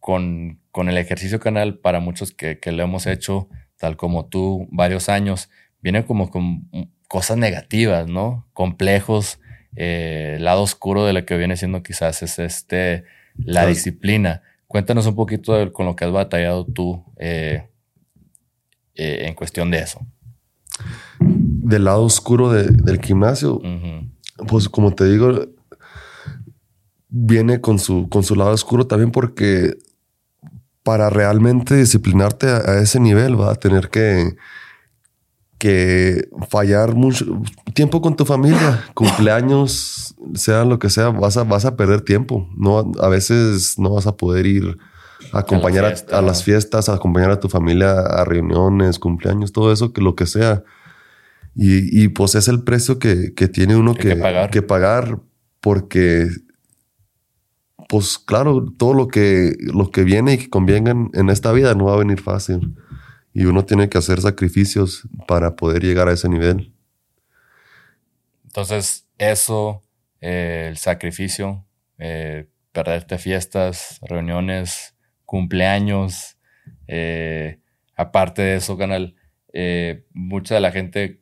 [0.00, 4.68] con, con, el ejercicio canal para muchos que, que, lo hemos hecho, tal como tú,
[4.70, 5.48] varios años,
[5.80, 6.68] viene como con
[7.08, 8.48] cosas negativas, ¿no?
[8.52, 9.38] Complejos,
[9.76, 13.04] eh, lado oscuro de lo que viene siendo quizás es este,
[13.36, 14.42] la disciplina.
[14.66, 17.68] Cuéntanos un poquito con lo que has batallado tú eh,
[18.94, 20.00] eh, en cuestión de eso.
[21.20, 23.60] Del lado oscuro del gimnasio
[24.46, 25.46] pues como te digo,
[27.08, 29.76] viene con su, con su lado oscuro también porque
[30.82, 34.34] para realmente disciplinarte a, ese nivel va a tener que,
[35.58, 37.24] que fallar mucho
[37.74, 42.48] tiempo con tu familia, cumpleaños, sea lo que sea, vas a, vas a perder tiempo.
[42.56, 44.78] No, a veces no vas a poder ir
[45.32, 49.92] a acompañar a, las fiestas, a acompañar a tu familia a reuniones, cumpleaños, todo eso,
[49.92, 50.64] que lo que sea.
[51.54, 54.16] Y, pues es el precio que, tiene uno que,
[54.62, 55.20] pagar.
[55.60, 56.28] porque,
[57.88, 61.86] pues claro, todo lo que, lo que viene y que convenga en, esta vida no
[61.86, 62.74] va a venir fácil.
[63.34, 66.72] Y uno tiene que hacer sacrificios para poder llegar a ese nivel.
[68.44, 69.82] Entonces, eso,
[70.20, 71.64] eh, el sacrificio,
[71.98, 74.94] eh, perderte fiestas, reuniones,
[75.24, 76.36] cumpleaños,
[76.86, 77.60] eh,
[77.96, 79.14] aparte de eso, canal,
[80.12, 81.21] mucha de la gente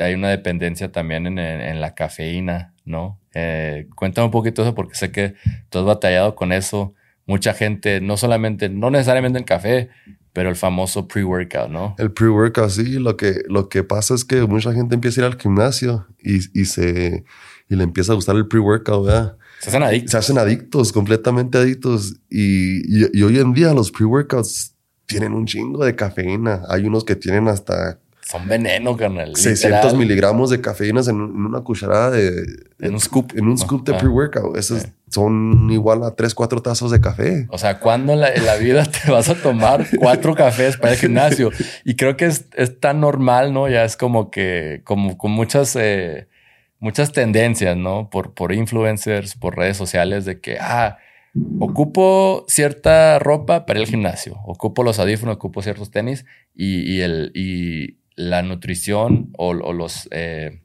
[0.00, 3.18] hay una dependencia también en, la cafeína, ¿no?
[3.34, 5.34] Eh, cuéntame un poquito eso porque sé que
[5.68, 6.94] tú has batallado con eso.
[7.26, 9.88] Mucha gente, no solamente, no necesariamente el café,
[10.32, 11.94] pero el famoso pre-workout, ¿no?
[11.98, 12.98] El pre-workout, sí.
[12.98, 16.36] Lo que, lo que pasa es que mucha gente empieza a ir al gimnasio y,
[16.58, 17.24] y se,
[17.68, 19.36] y le empieza a gustar el pre-workout, ¿verdad?
[19.60, 20.10] Se hacen adictos.
[20.10, 22.16] Se hacen adictos, completamente adictos.
[22.30, 24.74] Y, y, y hoy en día los pre-workouts
[25.06, 26.62] tienen un chingo de cafeína.
[26.68, 27.99] Hay unos que tienen hasta
[28.30, 29.34] son veneno, carnal.
[29.34, 32.44] 600 miligramos de cafeína en, una cucharada de...
[32.78, 33.32] En un scoop.
[33.36, 34.56] En un scoop de pre-workout.
[34.56, 37.46] Esos son igual a 3, 4 tazos de café.
[37.50, 41.50] O sea, ¿cuándo en la, vida te vas a tomar cuatro cafés para el gimnasio?
[41.84, 42.46] Y creo que es,
[42.78, 43.68] tan normal, ¿no?
[43.68, 45.74] Ya es como que, como con muchas...
[45.76, 46.28] Eh,
[46.78, 48.08] muchas tendencias, ¿no?
[48.10, 50.96] Por, por influencers, por redes sociales de que, ah,
[51.58, 56.24] ocupo cierta ropa para el gimnasio, ocupo los audífonos, ocupo ciertos tenis
[56.54, 60.60] y, y el, y, la nutrición o, los, eh,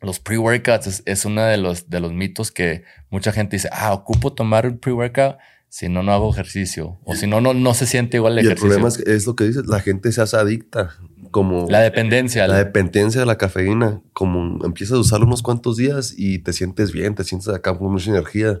[0.00, 4.32] los pre-workouts es, uno de los, de los mitos que mucha gente dice, ah, ocupo
[4.32, 5.36] tomar un pre-workout
[5.68, 6.98] si no, no hago ejercicio.
[7.04, 8.74] O si no, no, no se siente igual el ejercicio.
[8.74, 10.96] El problema es, es lo que dices, la gente se hace adicta.
[11.30, 12.48] Como la dependencia.
[12.48, 14.02] La, dependencia de la cafeína.
[14.12, 17.92] Como empiezas a usarlo unos cuantos días y te sientes bien, te sientes acá con
[17.92, 18.60] mucha energía.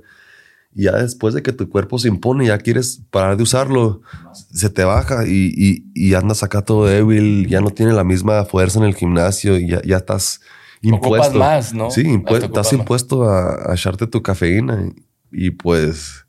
[0.74, 4.02] Y ya después de que tu cuerpo se impone, ya quieres parar de usarlo,
[4.52, 8.44] se te baja y, y, y andas acá todo débil, ya no tiene la misma
[8.44, 10.40] fuerza en el gimnasio y ya, ya estás
[10.80, 11.38] impuesto.
[11.38, 11.90] más, ¿no?
[11.90, 14.92] Sí, estás impuesto a, echarte tu cafeína
[15.32, 16.24] y, pues...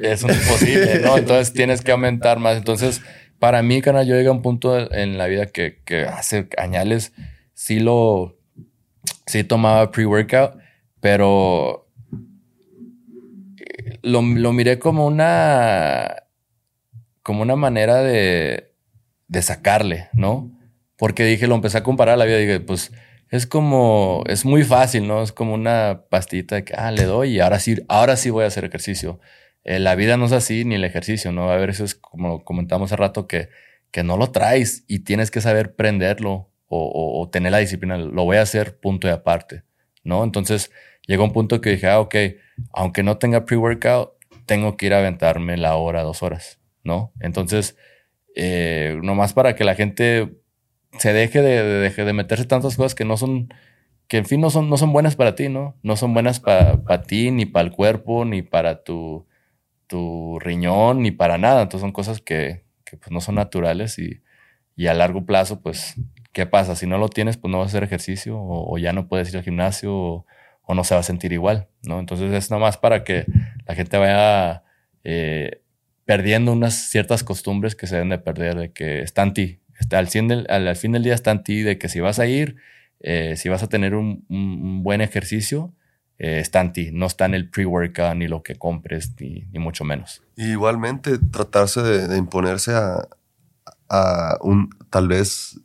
[0.00, 1.16] Es imposible, ¿no?
[1.18, 2.56] Entonces tienes que aumentar más.
[2.56, 3.02] Entonces,
[3.38, 7.12] para mí, canal, yo llegué a un punto en la vida que, que hace añales
[7.54, 8.38] sí lo...
[9.26, 10.56] Sí tomaba pre-workout,
[11.00, 11.88] pero
[14.02, 16.24] lo, lo, miré como una...
[17.22, 18.72] Como una manera de,
[19.28, 20.50] de sacarle, ¿no?
[20.96, 22.38] Porque dije, lo empecé a comparar a la vida.
[22.38, 22.92] Dije, pues
[23.32, 25.22] es como, es muy fácil, ¿no?
[25.22, 28.48] Es como una pastita que, ah, le doy y ahora sí, ahora sí voy a
[28.48, 29.20] hacer ejercicio.
[29.64, 31.50] Eh, la vida no es así, ni el ejercicio, ¿no?
[31.50, 33.48] A veces, como comentamos hace rato, que,
[33.90, 37.96] que no lo traes y tienes que saber prenderlo o, tener la disciplina.
[37.98, 39.62] Lo voy a hacer punto y aparte,
[40.04, 40.24] ¿no?
[40.24, 40.70] Entonces,
[41.06, 42.14] llegó un punto que dije, ah, ok,
[42.72, 44.12] aunque no tenga pre-workout,
[44.46, 47.12] tengo que ir a aventarme la hora, dos horas, ¿no?
[47.20, 47.76] Entonces,
[48.34, 50.32] eh, nomás para que la gente
[50.98, 53.52] se deje de, de, meterse tantas cosas que no son,
[54.08, 55.76] que en fin no son, no son buenas para ti, ¿no?
[55.82, 59.26] No son buenas para ti, ni para el cuerpo, ni para tu,
[59.86, 61.62] tu riñón, ni para nada.
[61.62, 64.22] Entonces son cosas que, que pues no son naturales y,
[64.76, 65.96] y, a largo plazo, pues,
[66.32, 66.76] ¿qué pasa?
[66.76, 69.36] Si no lo tienes, pues no vas a hacer ejercicio o, ya no puedes ir
[69.38, 70.26] al gimnasio o,
[70.64, 72.00] o, no se va a sentir igual, ¿no?
[72.00, 73.26] Entonces es nomás para que
[73.66, 74.62] la gente vaya
[75.04, 75.62] eh,
[76.04, 80.66] perdiendo unas ciertas costumbres que se deben de perder, de que está en ti, al,
[80.68, 82.56] al, fin del día está en ti de que si vas a ir,
[83.00, 84.24] eh, si vas a tener un,
[84.82, 85.72] buen ejercicio,
[86.18, 89.84] eh, está en ti, no está en el pre-workout ni lo que compres, ni, mucho
[89.84, 90.22] menos.
[90.36, 93.08] igualmente, tratarse de, imponerse a,
[93.88, 95.60] a, un, tal vez,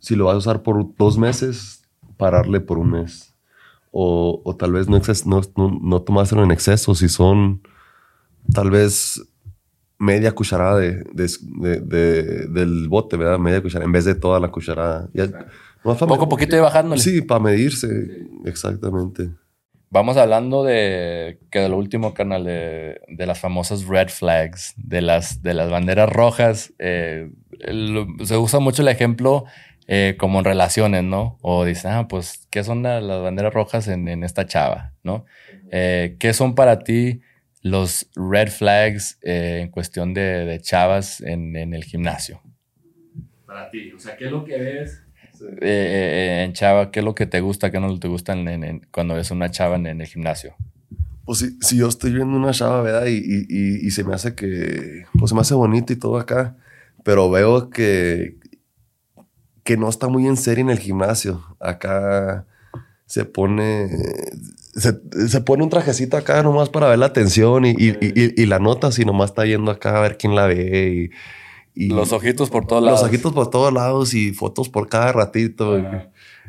[0.00, 1.82] si lo vas a usar por dos meses,
[2.16, 3.33] pararle por un mes.
[3.96, 7.62] O, o tal vez no, no, no, no tomárselo en exceso, si son
[8.52, 9.22] tal vez
[9.98, 13.38] media cucharada de, de, del bote, ¿verdad?
[13.38, 15.08] Media cucharada, en vez de toda la cucharada.
[15.82, 17.00] Poco a poquito y bajándole.
[17.00, 19.30] Sí, para medirse, exactamente.
[19.90, 25.02] Vamos hablando de que de lo último, canal, de, de, las famosas red flags, de
[25.02, 26.72] las, de las banderas rojas.
[26.80, 27.30] Eh,
[28.24, 29.44] se usa mucho el ejemplo
[29.86, 31.38] eh, como en relaciones, ¿no?
[31.42, 35.24] O dicen, ah, pues, ¿qué son las, banderas rojas en, en, esta chava, ¿no?
[35.70, 37.20] Eh, ¿Qué son para ti?
[37.64, 42.40] los red flags eh, en cuestión de, chavas en, el gimnasio?
[43.46, 45.02] Para ti, o sea, ¿qué es lo que ves
[45.40, 46.90] eh, eh, en chava?
[46.90, 48.36] ¿Qué es lo que te gusta, qué no te gusta
[48.92, 50.54] cuando ves una chava en, el gimnasio?
[51.24, 53.06] Pues si, si, yo estoy viendo una chava, ¿verdad?
[53.06, 56.58] Y, y, y, se me hace que, pues se me hace bonito y todo acá,
[57.02, 58.36] pero veo que,
[59.64, 61.42] que no está muy en serio en el gimnasio.
[61.58, 62.46] Acá
[63.06, 63.90] se pone,
[64.74, 69.04] se, pone un trajecito acá nomás para ver la atención y, y, la nota si
[69.04, 71.10] nomás está yendo acá a ver quién la ve
[71.74, 73.00] y, los ojitos por todos lados.
[73.00, 75.76] Los ojitos por todos lados y fotos por cada ratito.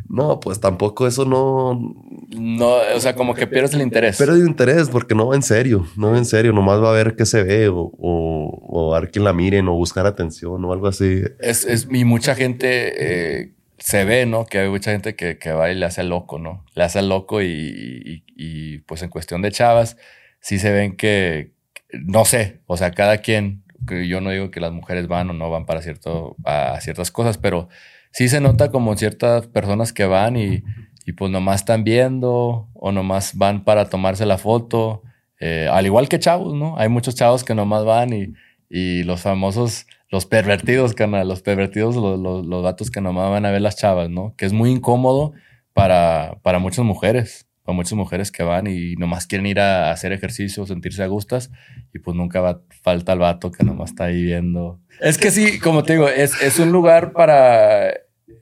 [0.08, 1.95] No, pues tampoco eso no...
[2.38, 4.18] No, o sea, como que pierdes el interés.
[4.18, 6.93] Pierdes el interés porque no va en serio, no va en serio, nomás va a
[6.93, 10.74] ver qué se ve o, o, a ver quién la miren o buscar atención o
[10.74, 11.24] algo así.
[11.39, 12.93] Es, es y mucha gente
[13.41, 14.45] eh, se ve, ¿no?
[14.45, 16.66] Que hay mucha gente que, que va y le hace loco, ¿no?
[16.76, 19.97] Le hace loco y, y, pues en cuestión de chavas,
[20.39, 21.51] sí se ven que,
[21.93, 23.64] no sé, o sea, cada quien,
[24.08, 27.38] yo no digo que las mujeres van o no van para cierto, a ciertas cosas,
[27.38, 27.70] pero
[28.16, 30.63] sí se nota como ciertas personas que van y,
[31.05, 35.03] y pues nomás están viendo o nomás van para tomarse la foto,
[35.41, 36.80] eh, al igual que chavos, ¿no?
[36.80, 38.34] Hay muchos chavos que nomás van y,
[38.70, 43.51] y los famosos los pervertidos, canal, los pervertidos, los, los, gatos que nomás van a
[43.51, 44.34] ver las chavas, ¿no?
[44.38, 45.34] Que es muy incómodo
[45.74, 50.13] para, para muchas mujeres, para muchas mujeres que van y nomás quieren ir a hacer
[50.13, 51.51] ejercicio, sentirse a gustas
[51.93, 54.80] y pues nunca va, falta el vato que nomás está ahí viendo.
[55.01, 57.91] Es que sí, como te digo, es, es un lugar para,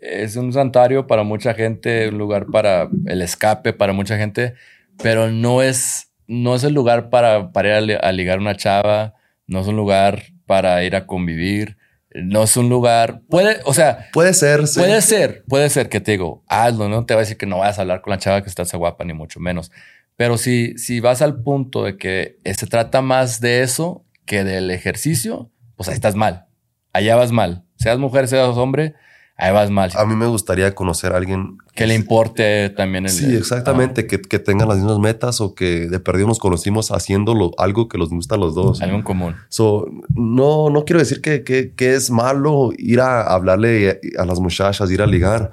[0.02, 4.56] es un santuario para mucha gente, un lugar para el escape para mucha gente,
[5.02, 9.14] pero no es, no es el lugar para, para ir a, a ligar una chava,
[9.48, 11.78] no es un lugar para ir a convivir.
[12.16, 13.22] No es un lugar.
[13.28, 14.08] Puede, o sea.
[14.14, 14.62] Puede ser.
[14.76, 16.88] Puede ser, puede ser que te digo, hazlo.
[16.88, 18.64] No te va a decir que no vayas a hablar con la chava que está
[18.78, 19.72] guapa, ni mucho menos.
[20.16, 24.70] Pero si, si vas al punto de que se trata más de eso que del
[24.70, 26.46] ejercicio, pues ahí estás mal.
[26.94, 27.64] Allá vas mal.
[27.78, 28.94] Seas mujer, seas hombre,
[29.38, 29.92] ahí vas mal.
[29.96, 33.12] A mí me gustaría conocer a alguien que le importe también el.
[33.12, 37.52] Sí, exactamente, que, que tengan las mismas metas o que de perdido nos conocimos haciéndolo
[37.58, 38.82] algo que nos gusta a los dos.
[38.82, 39.36] Algo en común.
[39.50, 44.40] So, no, no quiero decir que, que, que, es malo ir a hablarle a las
[44.40, 45.52] muchachas, ir a ligar,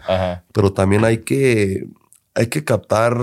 [0.53, 1.87] pero también hay que
[2.41, 3.19] hay que captar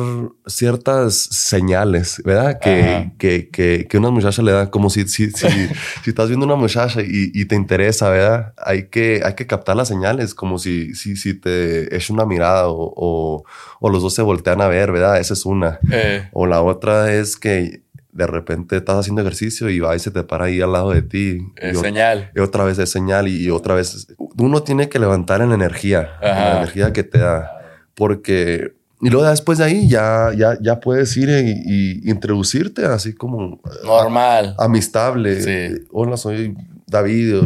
[0.46, 2.60] ciertas señales, ¿verdad?
[2.60, 5.48] Que, que, que, que, una muchacha le da, como si, si, si,
[6.04, 8.54] si estás viendo una muchacha y, y, te interesa, ¿verdad?
[8.58, 12.68] Hay que, hay que captar las señales, como si, si, si te echa una mirada
[12.68, 13.44] o,
[13.80, 15.20] o, los dos se voltean a ver, ¿verdad?
[15.20, 15.80] Esa es una.
[15.92, 16.30] Eh.
[16.32, 20.22] O la otra es que de repente estás haciendo ejercicio y va y se te
[20.22, 21.40] para ahí al lado de ti.
[21.56, 22.30] Es señal.
[22.36, 24.14] Y otra vez es señal y, otra vez...
[24.38, 27.54] Uno tiene que levantar en la energía, en la energía que te da.
[27.96, 33.60] Porque y luego después de ahí ya, ya, ya puedes ir y, introducirte así como...
[33.84, 34.56] Normal.
[34.58, 35.42] amistable.
[35.42, 35.86] Sí.
[35.92, 36.56] Hola, soy
[36.88, 37.44] David.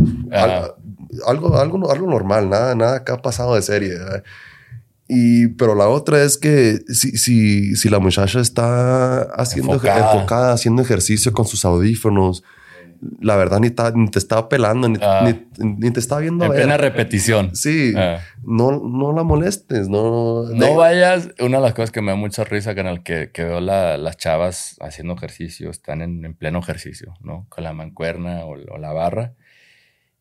[1.25, 3.93] Algo, algo, algo, normal, nada, nada que ha pasado de serie.
[5.09, 10.81] Y, pero la otra es que si, si, si la muchacha está haciendo enfocada, haciendo
[10.81, 12.43] ejercicio con sus audífonos,
[13.19, 15.27] la verdad ni, ni te estaba pelando, ni, ah.
[15.57, 16.45] ni, te estaba viendo.
[16.45, 17.55] En plena repetición.
[17.55, 17.93] Sí.
[17.95, 18.19] Ah.
[18.43, 20.43] No, no la molestes, no.
[20.43, 21.29] No vayas.
[21.39, 24.75] Una de las cosas que me da mucha risa el que, que veo las chavas
[24.81, 27.47] haciendo ejercicio, están en, pleno ejercicio, ¿no?
[27.49, 29.33] Con la mancuerna o, la barra.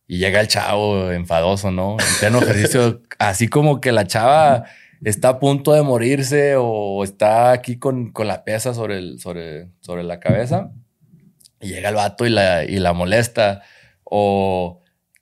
[0.06, 1.96] Y llega el chavo enfadoso, ¿no?
[1.98, 4.64] En pleno ejercicio, así como que la chava
[5.04, 9.68] está a punto de morirse o está aquí con, con la pesa sobre, el, sobre,
[9.80, 10.72] sobre la cabeza
[11.60, 13.62] y llega el vato y la, y la molesta.
[14.04, 14.80] O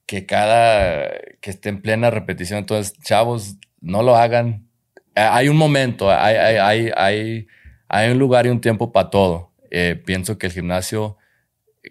[0.09, 1.11] que cada
[1.43, 2.59] que esté en plena repetición.
[2.59, 4.67] Entonces, chavos, no lo hagan.
[5.15, 7.47] Hay un momento, hay, hay, hay,
[7.89, 9.53] hay, un lugar y un tiempo para todo.
[9.71, 11.19] Eh, pienso que el gimnasio,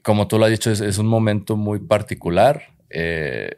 [0.01, 2.63] como tú lo has dicho, es, un momento muy particular.
[2.89, 3.51] Eh,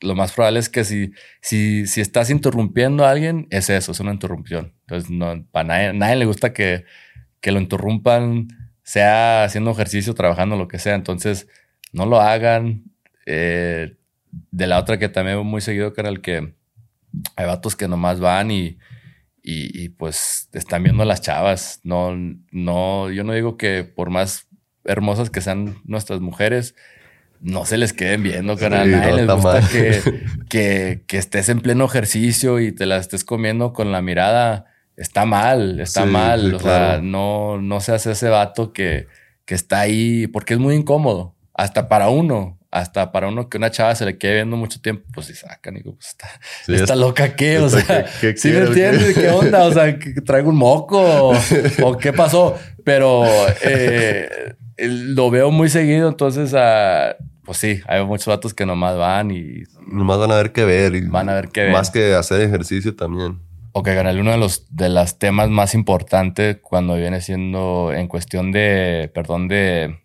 [0.00, 4.00] lo más probable es que si, si, si estás interrumpiendo a alguien, es eso, es
[4.00, 4.74] una interrupción.
[4.80, 6.84] Entonces, no, para nadie, nadie le gusta que,
[7.40, 8.48] que lo interrumpan
[8.90, 10.96] sea haciendo ejercicio, trabajando, lo que sea.
[10.96, 11.46] Entonces,
[11.92, 12.82] no lo hagan.
[13.24, 13.96] Eh,
[14.50, 16.54] de la otra que también muy seguido, que era el que
[17.36, 18.78] hay vatos que nomás van y,
[19.44, 21.78] y, pues están viendo a las chavas.
[21.84, 22.16] No,
[22.50, 24.48] no, yo no digo que por más
[24.84, 26.74] hermosas que sean nuestras mujeres,
[27.40, 28.90] no se les queden viendo, carnal.
[28.90, 30.02] les gusta que,
[30.48, 34.66] que, que, estés en pleno ejercicio y te la estés comiendo con la mirada
[35.00, 36.54] está mal, está mal.
[36.54, 39.06] o sea, no, no se hace ese vato que,
[39.46, 42.58] que está ahí, porque es muy incómodo, hasta para uno.
[42.72, 45.76] Hasta para uno que una chava se le quede viendo mucho tiempo, pues se sacan
[45.76, 46.28] y pues está,
[46.68, 49.18] está loca qué, o sea, ¿sí me entiendes?
[49.18, 49.64] ¿Qué onda?
[49.64, 51.32] O sea, que traigo un moco
[51.82, 53.24] o, qué pasó, pero
[53.64, 59.32] eh, lo veo muy seguido, entonces, uh, pues sí, hay muchos vatos que nomás van
[59.32, 59.64] y...
[59.88, 60.94] Nomás van a ver qué ver.
[60.94, 61.72] Y van a ver qué ver.
[61.72, 63.40] Más que hacer ejercicio también.
[63.72, 68.50] Ok, Ganal, uno de los de los temas más importantes cuando viene siendo en cuestión
[68.50, 70.00] de, perdón, de,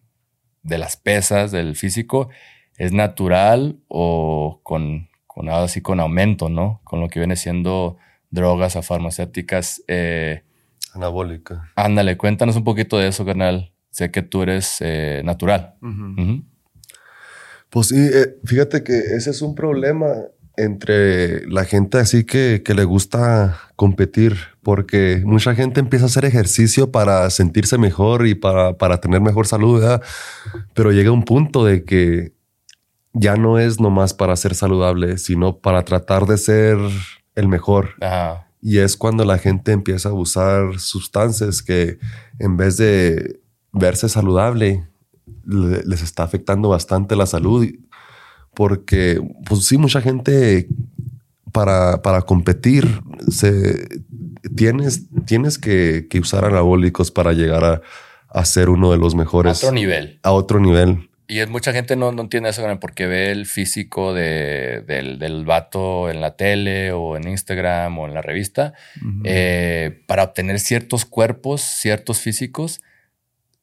[0.61, 2.29] de las pesas, del físico,
[2.77, 6.81] es natural o con, con así con aumento, ¿no?
[6.83, 7.97] Con lo que viene siendo
[8.29, 9.83] drogas o farmacéuticas.
[9.87, 10.43] Eh,
[10.93, 11.71] Anabólica.
[11.75, 13.73] Ándale, cuéntanos un poquito de eso, carnal.
[13.89, 15.75] Sé que tú eres eh, natural.
[17.69, 20.13] Pues sí, eh, fíjate que ese es un problema
[20.57, 26.25] entre la gente así que, que, le gusta competir, porque mucha gente empieza a hacer
[26.25, 30.01] ejercicio para sentirse mejor y para, para tener mejor salud, ¿verdad?
[30.73, 32.33] pero llega un punto de que
[33.13, 36.77] ya no es nomás para ser saludable, sino para tratar de ser
[37.35, 37.95] el mejor.
[38.61, 41.97] Y es cuando la gente empieza a usar sustancias que
[42.39, 43.39] en vez de
[43.71, 44.87] verse saludable,
[45.45, 47.65] les está afectando bastante la salud
[48.55, 50.67] porque, pues sí, mucha gente
[51.51, 53.87] para, para competir se,
[54.55, 57.81] tienes, tienes que, que usar anabólicos para llegar a,
[58.29, 59.63] a, ser uno de los mejores.
[59.63, 60.19] A otro nivel.
[60.23, 61.09] A otro nivel.
[61.27, 65.43] Y es, mucha gente no, no entiende eso porque ve el físico de, del, del,
[65.43, 68.73] vato en la tele o en Instagram o en la revista.
[69.23, 72.81] Eh, para obtener ciertos cuerpos, ciertos físicos,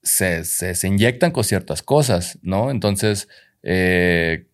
[0.02, 2.72] se, se, se, inyectan con ciertas cosas, ¿no?
[2.72, 3.28] Entonces,
[3.62, 4.46] eh,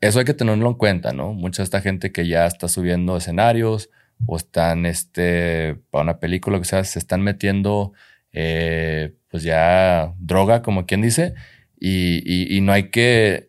[0.00, 1.32] eso hay que tenerlo en cuenta, ¿no?
[1.32, 3.90] Mucha de esta gente que ya está subiendo escenarios
[4.26, 7.92] o están, este, para una película, que sea, se están metiendo,
[8.32, 11.34] eh, pues ya droga, como quien dice,
[11.78, 13.46] y, y, no hay que,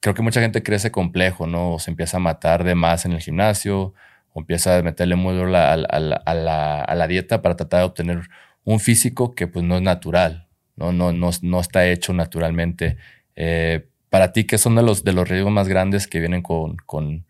[0.00, 1.74] creo que mucha gente crece complejo, ¿no?
[1.74, 3.94] O se empieza a matar de más en el gimnasio,
[4.32, 8.22] o empieza a meterle muy duro a, la, a la dieta para tratar de obtener
[8.64, 12.96] un físico que pues no es natural, no, no, no, no está hecho naturalmente.
[13.36, 16.76] Eh, para ti, ¿qué son de los, de los riesgos más grandes que vienen con,
[16.84, 17.24] con,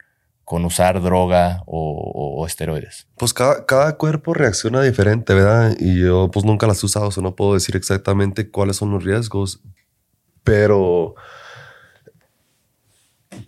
[0.45, 3.07] con usar droga o, esteroides?
[3.17, 5.77] Pues cada, cada, cuerpo reacciona diferente, ¿verdad?
[5.79, 9.05] Y yo pues nunca las he usado, o no puedo decir exactamente cuáles son los
[9.05, 9.61] riesgos,
[10.43, 11.15] pero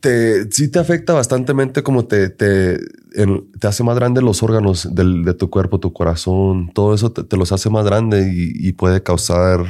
[0.00, 5.24] te, sí te afecta bastante como te, te, te, hace más grande los órganos del,
[5.24, 9.64] de tu cuerpo, tu corazón, todo eso te, los hace más grande y, puede causar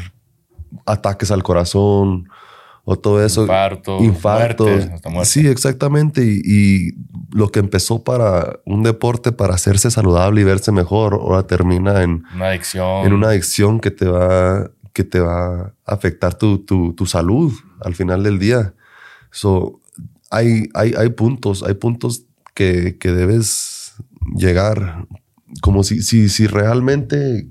[0.86, 2.28] ataques al corazón
[2.84, 3.42] o todo eso.
[3.42, 3.98] Infarto.
[4.02, 4.88] Infartos.
[5.24, 6.24] Sí, exactamente.
[6.24, 6.90] Y, y,
[7.30, 12.24] lo que empezó para un deporte, para hacerse saludable y verse mejor, ahora termina en
[12.34, 13.06] una adicción.
[13.06, 17.52] En una adicción que te va, que te va a afectar tu, tu, tu salud
[17.80, 18.74] al final del día.
[19.30, 19.80] So,
[20.30, 23.94] hay, hay, hay puntos, hay puntos que, que debes
[24.34, 25.06] llegar.
[25.62, 27.46] Como si, si, si realmente.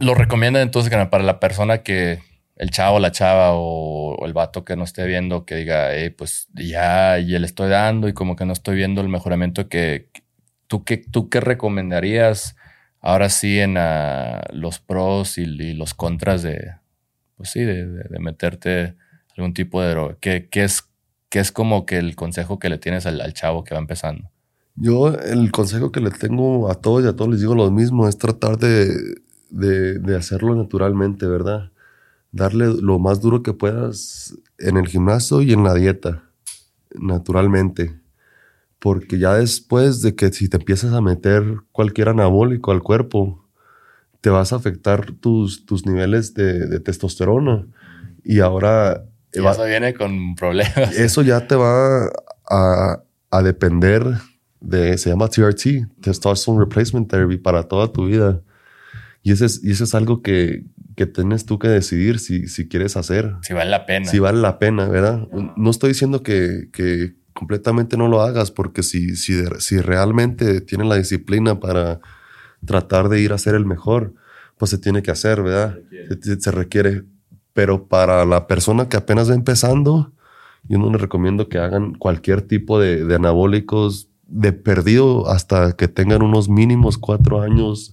[0.00, 2.20] Lo recomiendan entonces para la persona que
[2.56, 7.18] el chavo, la chava o, el vato que no esté viendo que diga, pues ya,
[7.18, 10.10] y le estoy dando y como que no estoy viendo el mejoramiento que,
[10.66, 12.56] tú, tú qué recomendarías
[13.00, 13.76] ahora sí en
[14.52, 16.76] los pros y, los contras de,
[17.36, 17.86] pues sí, de,
[18.18, 18.94] meterte
[19.36, 20.16] algún tipo de droga.
[20.20, 20.84] ¿Qué, qué es
[21.34, 24.30] ¿Qué es como que el consejo que le tienes al, chavo que va empezando?
[24.76, 28.06] Yo el consejo que le tengo a todos y a todos les digo lo mismo,
[28.06, 29.16] es tratar de,
[29.50, 31.72] de, hacerlo naturalmente, ¿verdad?
[32.34, 36.24] Darle lo más duro que puedas en el gimnasio y en la dieta,
[36.92, 38.00] naturalmente.
[38.80, 43.48] Porque ya después de que si te empiezas a meter cualquier anabólico al cuerpo,
[44.20, 47.66] te vas a afectar tus, tus niveles de, de testosterona.
[48.24, 49.04] Y ahora
[49.34, 50.96] eso viene con problemas.
[50.96, 52.06] Eso ya te va
[52.50, 54.04] a, a, depender
[54.60, 58.40] de, se llama TRT, Testosterone Replacement Therapy, para toda tu vida.
[59.22, 60.64] Y eso es, y eso es algo que,
[60.96, 63.34] que tienes tú que decidir si, si quieres hacer.
[63.42, 64.06] Si vale la pena.
[64.06, 65.28] Si vale la pena, ¿verdad?
[65.56, 70.86] No estoy diciendo que, que completamente no lo hagas, porque si, si, si realmente tienes
[70.86, 72.00] la disciplina para
[72.64, 74.14] tratar de ir a ser el mejor,
[74.56, 75.78] pues se tiene que hacer, ¿verdad?
[76.22, 77.02] Se, se requiere.
[77.52, 80.12] Pero para la persona que apenas va empezando,
[80.68, 86.22] yo no les recomiendo que hagan cualquier tipo de, anabólicos de perdido hasta que tengan
[86.22, 87.92] unos mínimos cuatro años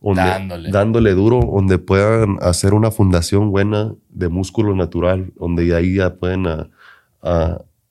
[0.00, 1.14] dándole.
[1.14, 6.46] duro, donde puedan hacer una fundación buena de músculo natural, donde ahí ya pueden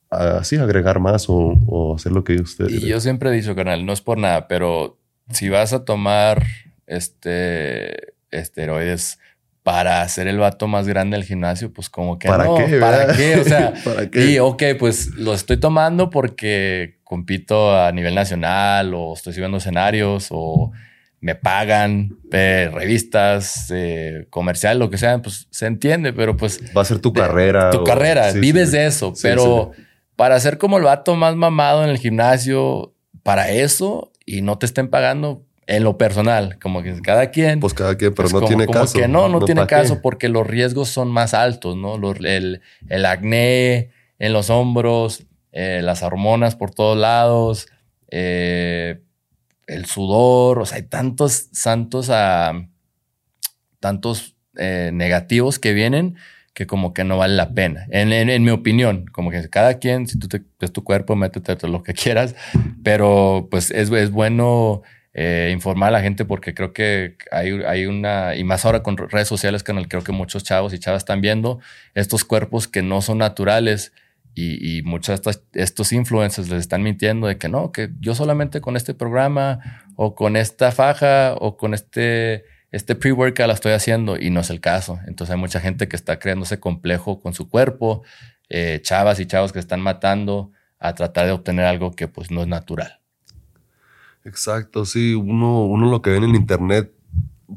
[0.09, 2.71] así agregar más o, hacer lo que ustedes.
[2.71, 4.97] Y yo siempre he dicho, canal, no es por nada, pero
[5.29, 6.43] si vas a tomar
[6.87, 9.19] este esteroides
[9.63, 12.77] para hacer el vato más grande del gimnasio, pues como que ¿Para qué?
[12.79, 13.39] ¿Para qué?
[13.39, 14.31] O sea, ¿para qué?
[14.31, 20.27] Y ok, pues lo estoy tomando porque compito a nivel nacional o estoy subiendo escenarios
[20.29, 20.71] o
[21.25, 26.61] me pagan revistas, eh, comercial, lo que sea, pues se entiende, pero pues...
[26.77, 27.71] Va a ser tu carrera.
[27.71, 29.71] Tu carrera, vives de eso, pero
[30.15, 32.93] para ser como el vato más mamado en el gimnasio,
[33.23, 37.59] para eso y no te estén pagando, en lo personal, como que cada quien.
[37.59, 38.93] Pues cada quien, pero no tiene caso.
[38.93, 41.95] que no, no, tiene caso porque los riesgos son más altos, ¿no?
[41.95, 43.89] el, el, acné
[44.19, 45.23] en los hombros,
[45.53, 47.67] eh, las hormonas por todos lados,
[48.11, 49.01] eh,
[49.67, 52.53] el sudor, o sea, hay tantos, santos, a,
[53.79, 56.15] tantos eh, negativos que vienen
[56.53, 60.07] que como que no vale la pena, en, en, mi opinión, como que cada quien,
[60.07, 62.33] si tú te, es tu cuerpo, métete todo lo que quieras,
[62.81, 64.81] pero pues es, es bueno
[65.13, 68.95] eh, informar a la gente porque creo que hay, hay, una, y más ahora con
[68.97, 71.59] redes sociales que creo que muchos chavos y chavas están viendo
[71.93, 73.91] estos cuerpos que no son naturales
[74.37, 78.75] y, muchos de estos, influencers les están mintiendo de que no, que yo solamente con
[78.75, 79.59] este programa
[79.95, 84.49] o con esta faja o con este, este pre-workout la estoy haciendo y no es
[84.49, 84.99] el caso.
[85.07, 88.03] Entonces hay mucha gente que está creándose complejo con su cuerpo,
[88.49, 92.41] eh, chavas y chavos que están matando a tratar de obtener algo que pues no
[92.41, 92.99] es natural.
[94.25, 96.91] Exacto, sí, uno, uno lo que ve en el internet,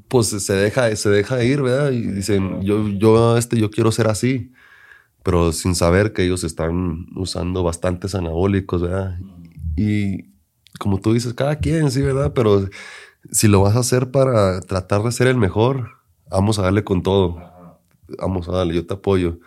[0.06, 1.90] pues se deja, se deja ir, ¿verdad?
[1.90, 4.52] Y dicen, yo, yo, este, yo quiero ser así,
[5.28, 9.18] pero sin saber que ellos están usando bastantes anabólicos, ¿verdad?
[9.76, 10.30] Y
[10.78, 12.32] como tú dices, cada quien, sí, ¿verdad?
[12.34, 12.66] Pero
[13.30, 15.90] si lo vas a hacer para tratar de ser el mejor,
[16.30, 17.42] vamos a darle con todo.
[18.18, 19.38] Vamos a darle, yo te apoyo.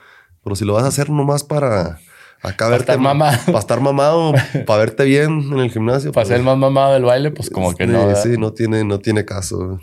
[0.44, 1.98] Pero si lo vas a hacer nomás para
[2.44, 3.38] Acá para estar mamado.
[3.48, 4.34] Para estar mamado,
[4.68, 6.12] para verte bien en el gimnasio.
[6.12, 6.28] Para pues.
[6.28, 8.16] ser el más mamado del baile, pues como que no.
[8.16, 9.80] Sí, no tiene, no tiene caso.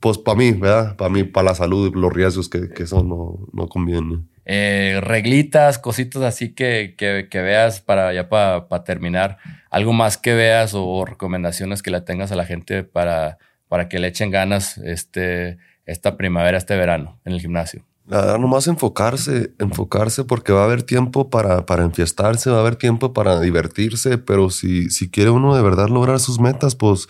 [0.00, 0.96] pues para mí, ¿verdad?
[0.96, 4.24] Para mí, para la salud, los riesgos que, que son no, no conviene.
[4.50, 9.36] Eh, reglitas, cositas así que, que, que veas para ya para, terminar.
[9.70, 13.36] Algo más que veas o, recomendaciones que le tengas a la gente para,
[13.68, 17.84] para que le echen ganas este, esta primavera, este verano en el gimnasio.
[18.06, 22.60] La verdad, nomás enfocarse, enfocarse porque va a haber tiempo para, para enfiestarse, va a
[22.60, 27.06] haber tiempo para divertirse, pero si, si quiere uno de verdad lograr sus metas, pues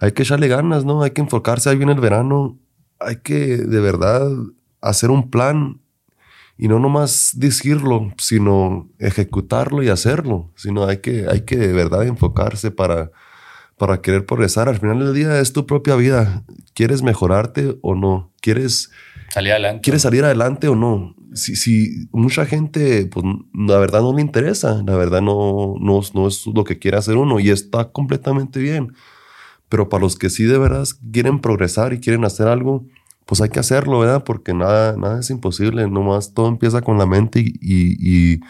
[0.00, 1.02] hay que echarle ganas, ¿no?
[1.02, 2.58] Hay que enfocarse, ahí viene el verano,
[3.00, 4.28] hay que de verdad
[4.82, 5.80] hacer un plan
[6.56, 12.06] y no nomás decirlo, sino ejecutarlo y hacerlo, sino hay que, hay que de verdad
[12.06, 13.10] enfocarse para,
[13.76, 14.68] para querer progresar.
[14.68, 16.44] Al final del día es tu propia vida.
[16.74, 18.32] ¿Quieres mejorarte o no?
[18.40, 18.90] ¿Quieres
[19.34, 19.80] Salir adelante.
[19.82, 21.16] ¿Quieres salir adelante o no?
[21.34, 26.28] Si, si mucha gente, pues la verdad no le interesa, la verdad no, no, no
[26.28, 28.92] es lo que quiere hacer uno y está completamente bien.
[29.68, 32.86] Pero para los que sí de verdad quieren progresar y quieren hacer algo,
[33.24, 34.24] pues hay que hacerlo, ¿verdad?
[34.24, 38.40] Porque nada, nada es imposible, nomás todo empieza con la mente y,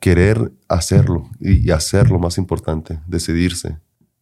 [0.00, 3.78] querer hacerlo y, hacerlo más importante, decidirse.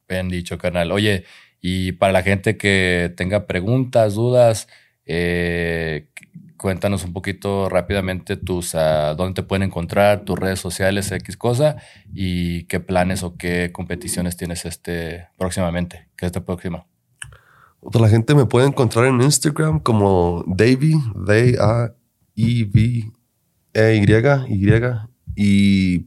[0.08, 0.90] Bien dicho, canal.
[0.90, 1.24] Oye,
[1.60, 4.68] y para la gente que tenga preguntas, dudas,
[5.04, 6.08] eh,
[6.56, 11.76] cuéntanos un poquito rápidamente tus, uh, dónde te pueden encontrar, tus redes sociales, X cosa,
[12.12, 16.86] y qué planes o qué competiciones tienes este próximamente, que es este próximo.
[17.82, 23.06] La gente me puede encontrar en Instagram como Davy, D-A-E-V-E-Y,
[25.36, 26.06] Y, y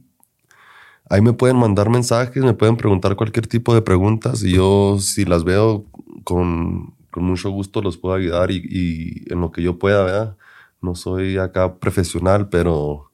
[1.08, 5.24] ahí me pueden mandar mensajes, me pueden preguntar cualquier tipo de preguntas y yo si
[5.24, 5.86] las veo
[6.24, 10.36] con con mucho gusto los puedo ayudar y, en lo que yo pueda, ¿verdad?
[10.80, 13.10] No soy acá profesional, pero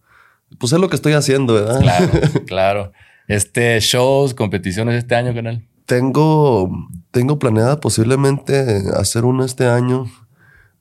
[0.58, 1.80] pues es lo que estoy haciendo, ¿verdad?
[1.80, 2.10] Claro,
[2.46, 2.92] claro.
[3.26, 5.66] Este, shows, competiciones este año, canal.
[5.86, 6.70] Tengo,
[7.10, 10.06] tengo planeada posiblemente hacer uno este año.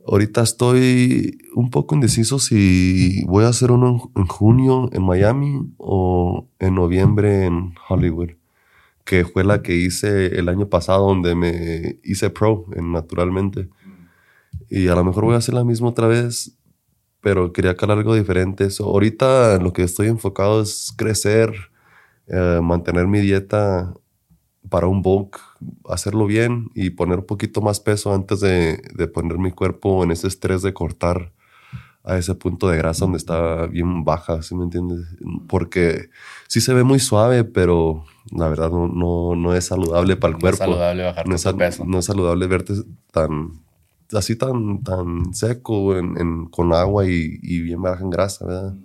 [0.07, 6.47] Ahorita estoy un poco indeciso si voy a hacer uno en junio en Miami o
[6.59, 8.31] en noviembre en Hollywood
[9.05, 13.69] que fue la que hice el año pasado, donde me hice pro en Naturalmente.
[14.69, 16.57] Y a lo mejor voy a hacer la misma otra vez,
[17.21, 18.69] pero quería calar algo diferente.
[18.71, 21.53] So, ahorita lo que estoy enfocado es crecer,
[22.27, 23.93] eh, mantener mi dieta
[24.69, 25.39] para un bulk,
[25.89, 30.11] hacerlo bien y poner un poquito más peso antes de, de poner mi cuerpo en
[30.11, 31.31] ese estrés de cortar
[32.05, 35.07] a ese punto de grasa donde está bien baja, ¿sí me entiendes?
[35.47, 36.09] Porque
[36.47, 40.39] sí se ve muy suave, pero la verdad no, no, no es saludable para el
[40.39, 40.65] cuerpo.
[40.65, 41.85] No es saludable bajar no es, peso.
[41.85, 42.73] No es saludable verte
[43.11, 43.63] tan
[44.13, 48.75] así tan, tan seco en, con agua y, y, bien baja en grasa, ¿verdad?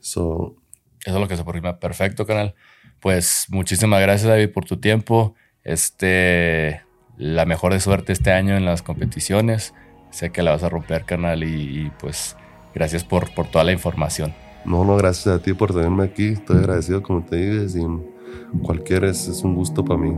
[0.00, 0.56] Eso
[1.04, 1.78] es lo que se aproxima.
[1.78, 2.54] Perfecto, canal.
[3.00, 5.34] Pues muchísimas gracias, David, por tu tiempo.
[5.64, 6.82] Este,
[7.16, 9.74] la mejor de suerte este año en las competiciones.
[10.10, 12.36] Sé que la vas a romper, canal, y, pues
[12.74, 14.34] gracias por, por toda la información.
[14.64, 16.28] No, no, gracias a ti por tenerme aquí.
[16.28, 17.86] Estoy agradecido, como te dices, y
[18.62, 20.14] cualquier es, es un gusto para mí.